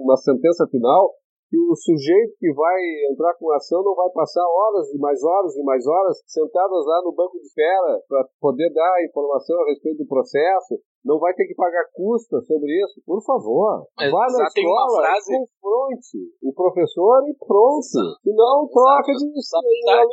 [0.00, 1.12] uma sentença final
[1.48, 2.78] que o sujeito que vai
[3.12, 6.84] entrar com a ação não vai passar horas e mais horas e mais horas sentadas
[6.86, 10.74] lá no banco de espera para poder dar informação a respeito do processo.
[11.06, 13.00] Não vai ter que pagar custa sobre isso.
[13.06, 17.80] Por favor, Mas vá na escola, frase- confronte o professor e pronto.
[17.80, 19.26] Se não, troca de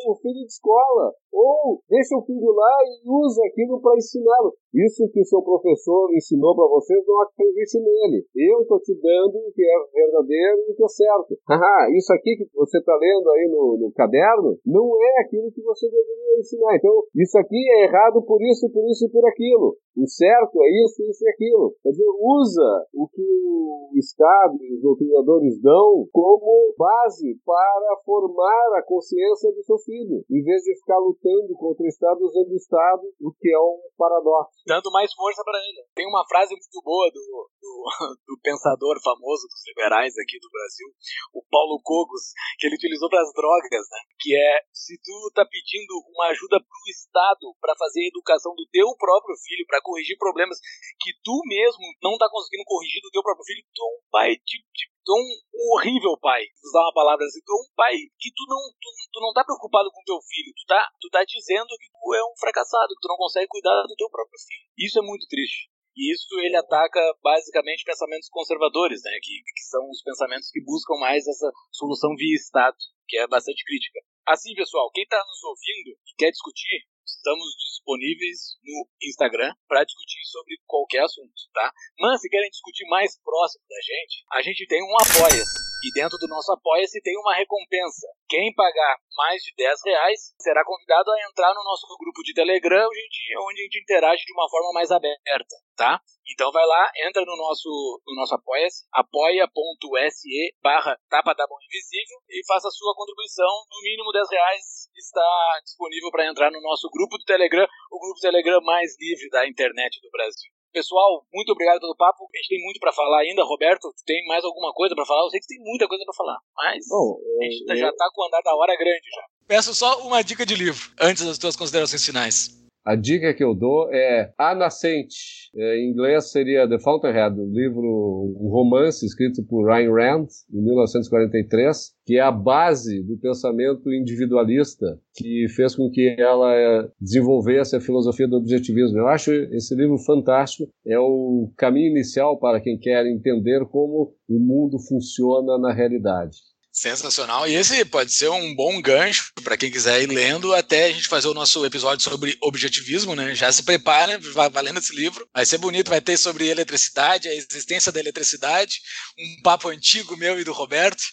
[0.07, 1.11] o filho de escola.
[1.33, 4.53] Ou deixa o filho lá e usa aquilo para ensiná-lo.
[4.69, 8.21] Isso que o seu professor ensinou para vocês, não acredite nele.
[8.37, 11.33] Eu estou te dando o que é verdadeiro e o que é certo.
[11.49, 15.61] Haha, isso aqui que você está lendo aí no, no caderno não é aquilo que
[15.63, 16.75] você deveria ensinar.
[16.77, 19.75] Então, isso aqui é errado por isso, por isso e por aquilo.
[19.97, 21.75] O certo é isso, isso e aquilo.
[21.81, 28.77] Quer dizer, usa o que o Estado e os doutrinadores dão como base para formar
[28.79, 32.55] a consciência do seu filho, em vez de ficar lutando contra o Estado usando o
[32.55, 34.63] Estado, o que é um paradoxo.
[34.67, 35.86] dando mais força pra ele.
[35.95, 37.21] Tem uma frase muito boa do,
[37.61, 37.73] do,
[38.27, 40.88] do pensador famoso dos liberais aqui do Brasil,
[41.34, 43.99] o Paulo Cogos, que ele utilizou para as drogas, né?
[44.19, 48.65] Que é se tu tá pedindo uma ajuda pro Estado para fazer a educação do
[48.71, 50.57] teu próprio filho, para corrigir problemas
[50.99, 54.30] que tu mesmo não tá conseguindo corrigir do teu próprio filho, tu é um pai
[54.36, 55.30] de, de tu é um
[55.76, 59.19] horrível pai, usar uma palavra assim, tu é um pai que tu não, tu, tu
[59.19, 62.36] não tá preocupado com teu filho, tu tá, tu tá dizendo que tu é um
[62.39, 64.65] fracassado, que tu não consegue cuidar do teu próprio filho.
[64.78, 65.69] Isso é muito triste.
[65.95, 70.95] E isso ele ataca basicamente pensamentos conservadores, né, que, que são os pensamentos que buscam
[70.97, 72.76] mais essa solução via Estado,
[73.07, 73.99] que é bastante crítica.
[74.26, 80.24] Assim, pessoal, quem está nos ouvindo e quer discutir, estamos disponíveis no Instagram para discutir
[80.26, 81.72] sobre qualquer assunto, tá?
[81.99, 85.72] Mas se querem discutir mais próximo da gente, a gente tem um Apoia-se.
[85.84, 88.07] E dentro do nosso Apoia-se tem uma recompensa.
[88.29, 92.88] Quem pagar mais de 10 reais será convidado a entrar no nosso grupo de Telegram,
[92.88, 95.99] onde a gente, interage de uma forma mais aberta, tá?
[96.31, 102.17] Então vai lá, entra no nosso, no nosso Apoia-se, apoia.se barra tapa da mão invisível
[102.29, 103.51] e faça a sua contribuição.
[103.69, 108.21] No mínimo 10 reais está disponível para entrar no nosso grupo do Telegram, o grupo
[108.21, 110.62] Telegram mais livre da internet do Brasil.
[110.74, 112.28] Pessoal, muito obrigado pelo papo.
[112.34, 113.43] A gente tem muito para falar ainda.
[113.43, 115.21] Roberto, tu tem mais alguma coisa para falar?
[115.24, 118.09] Eu sei que tem muita coisa para falar, mas Bom, a gente eu- já tá
[118.13, 119.24] com o andar da hora grande já.
[119.47, 122.62] Peço só uma dica de livro, antes das tuas considerações finais.
[122.86, 125.49] A dica que eu dou é A Nascente.
[125.55, 130.61] É, em inglês seria The Fountainhead, um livro, um romance escrito por Ayn Rand, em
[130.61, 137.75] 1943, que é a base do pensamento individualista que fez com que ela é, desenvolvesse
[137.75, 138.97] a filosofia do objetivismo.
[138.97, 140.69] Eu acho esse livro fantástico.
[140.86, 146.38] É o caminho inicial para quem quer entender como o mundo funciona na realidade.
[146.74, 147.47] Sensacional.
[147.47, 151.07] E esse pode ser um bom gancho para quem quiser ir lendo até a gente
[151.07, 153.36] fazer o nosso episódio sobre objetivismo, né?
[153.36, 155.30] Já se prepara, vai valendo esse livro.
[155.32, 158.82] Vai ser bonito, vai ter sobre eletricidade, a existência da eletricidade,
[159.19, 161.03] um papo antigo meu e do Roberto.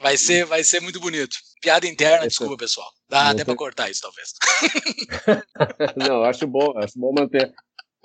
[0.00, 1.36] Vai ser, vai ser muito bonito.
[1.60, 2.90] Piada interna, desculpa, pessoal.
[3.08, 4.32] Dá até para cortar isso, talvez.
[5.94, 7.54] Não, acho bom, acho bom manter.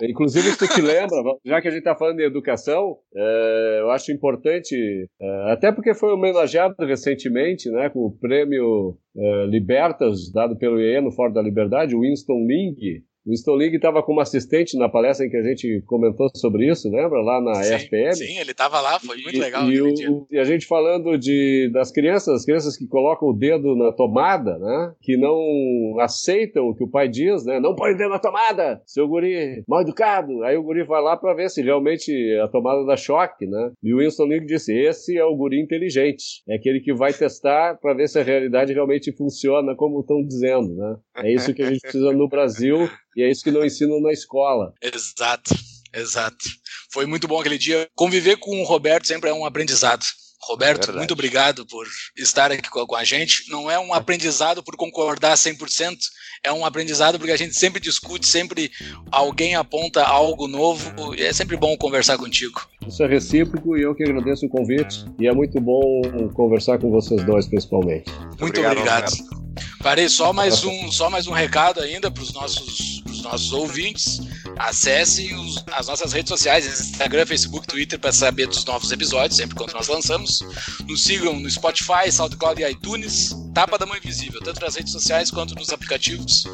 [0.02, 3.90] Inclusive, se tu te lembra, já que a gente está falando de educação, é, eu
[3.90, 10.56] acho importante, é, até porque foi homenageado recentemente, né, com o prêmio é, Libertas, dado
[10.58, 13.02] pelo IE no Fórum da Liberdade, Winston Ling.
[13.26, 16.88] O Winston Ling estava como assistente na palestra em que a gente comentou sobre isso,
[16.90, 17.20] lembra?
[17.20, 18.14] Lá na sim, FPM.
[18.14, 19.68] sim, ele tava lá, foi muito E- legal.
[19.68, 23.74] E, o- e a gente falando de, das crianças, as crianças que colocam o dedo
[23.74, 24.92] na tomada, né?
[25.02, 27.58] Que não aceitam o que o pai diz, né?
[27.58, 30.44] Não põe o dedo na tomada, seu guri mal educado.
[30.44, 32.12] Aí o guri vai lá para ver se realmente
[32.42, 33.72] a tomada dá choque, né?
[33.82, 36.42] E o Winston Link disse: esse é o guri inteligente.
[36.48, 40.74] É aquele que vai testar para ver se a realidade realmente funciona como estão dizendo,
[40.76, 40.96] né?
[41.24, 44.12] É isso que a gente precisa no Brasil e é isso que não ensinam na
[44.12, 44.74] escola.
[44.82, 45.54] Exato,
[45.92, 46.44] exato.
[46.92, 47.88] Foi muito bom aquele dia.
[47.94, 50.04] Conviver com o Roberto sempre é um aprendizado.
[50.42, 50.98] Roberto, Verdade.
[50.98, 53.50] muito obrigado por estar aqui com a gente.
[53.50, 55.96] Não é um aprendizado por concordar 100%,
[56.44, 58.70] é um aprendizado porque a gente sempre discute, sempre
[59.10, 62.68] alguém aponta algo novo e é sempre bom conversar contigo.
[62.86, 65.04] Isso é recíproco e eu que agradeço o convite.
[65.18, 66.02] E é muito bom
[66.34, 68.10] conversar com vocês dois, principalmente.
[68.38, 69.46] Muito obrigado, obrigado.
[69.82, 74.20] Parei só mais um, só mais um recado ainda para os nossos, nossos ouvintes.
[74.58, 79.54] Acessem os- as nossas redes sociais, Instagram, Facebook, Twitter, para saber dos novos episódios, sempre
[79.56, 80.40] quando nós lançamos.
[80.86, 83.34] Nos sigam no Spotify, SoundCloud e iTunes.
[83.56, 86.44] Tapa da Mão Invisível, tanto nas redes sociais quanto nos aplicativos.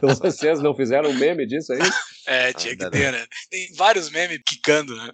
[0.20, 1.80] vocês não fizeram um meme disso aí?
[2.26, 3.24] É, tinha que ter, né?
[3.50, 5.10] Tem vários memes quicando, né?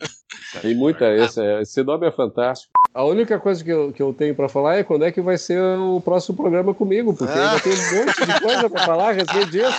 [0.61, 1.15] Tem muita.
[1.15, 2.73] Esse, esse nome é fantástico.
[2.97, 5.37] A única coisa que eu, que eu tenho para falar é quando é que vai
[5.37, 7.77] ser o próximo programa comigo, porque ainda tem um
[8.07, 9.77] monte de coisa para falar a respeito disso.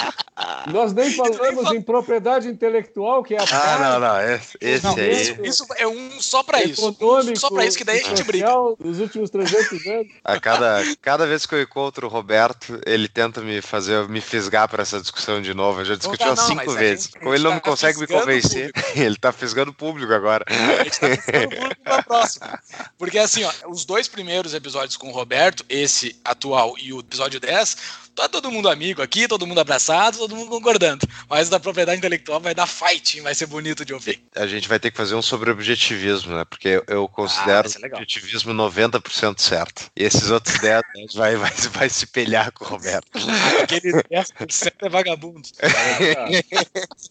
[0.72, 4.22] Nós nem falamos em propriedade intelectual, que é a Ah, não, não.
[4.22, 5.11] Esse, esse Não, aí.
[5.20, 6.89] isso, isso é um só pra isso.
[6.89, 8.45] econômico, Só pra isso que daí a gente brinca.
[8.45, 10.07] social Dos últimos 300 anos.
[10.24, 14.68] A cada, cada vez que eu encontro o Roberto, ele tenta me fazer, me fisgar
[14.70, 15.82] para essa discussão de novo.
[15.82, 17.07] Eu já discuti Não, umas não, cinco a vezes.
[17.07, 20.13] Como ele não tá me consegue me fisgando o convencer, ele tá fisgando o público
[20.13, 20.45] agora.
[20.47, 22.59] A gente tá ficando público pra próxima.
[22.95, 27.39] Porque assim, ó, os dois primeiros episódios com o Roberto, esse atual e o episódio
[27.39, 27.78] 10,
[28.18, 31.07] tá todo mundo amigo aqui, todo mundo abraçado, todo mundo concordando.
[31.30, 34.20] Mas da propriedade intelectual vai dar fight, vai ser bonito de ouvir.
[34.36, 36.43] A gente vai ter que fazer um sobre objetivismo, né?
[36.45, 37.99] Porque eu- eu considero ser legal.
[37.99, 39.91] objetivismo 90% certo.
[39.95, 43.07] E esses outros 10 a gente vai, vai, vai se pelhar com o Roberto.
[43.61, 45.47] Aquele 10% é vagabundo.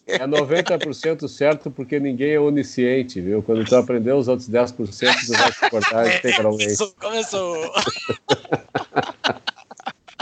[0.07, 3.41] É 90% certo porque ninguém é onisciente, viu?
[3.41, 6.75] Quando tu aprender os outros 10%, tu vai se cortar integralmente.
[6.77, 7.73] Começou, começou.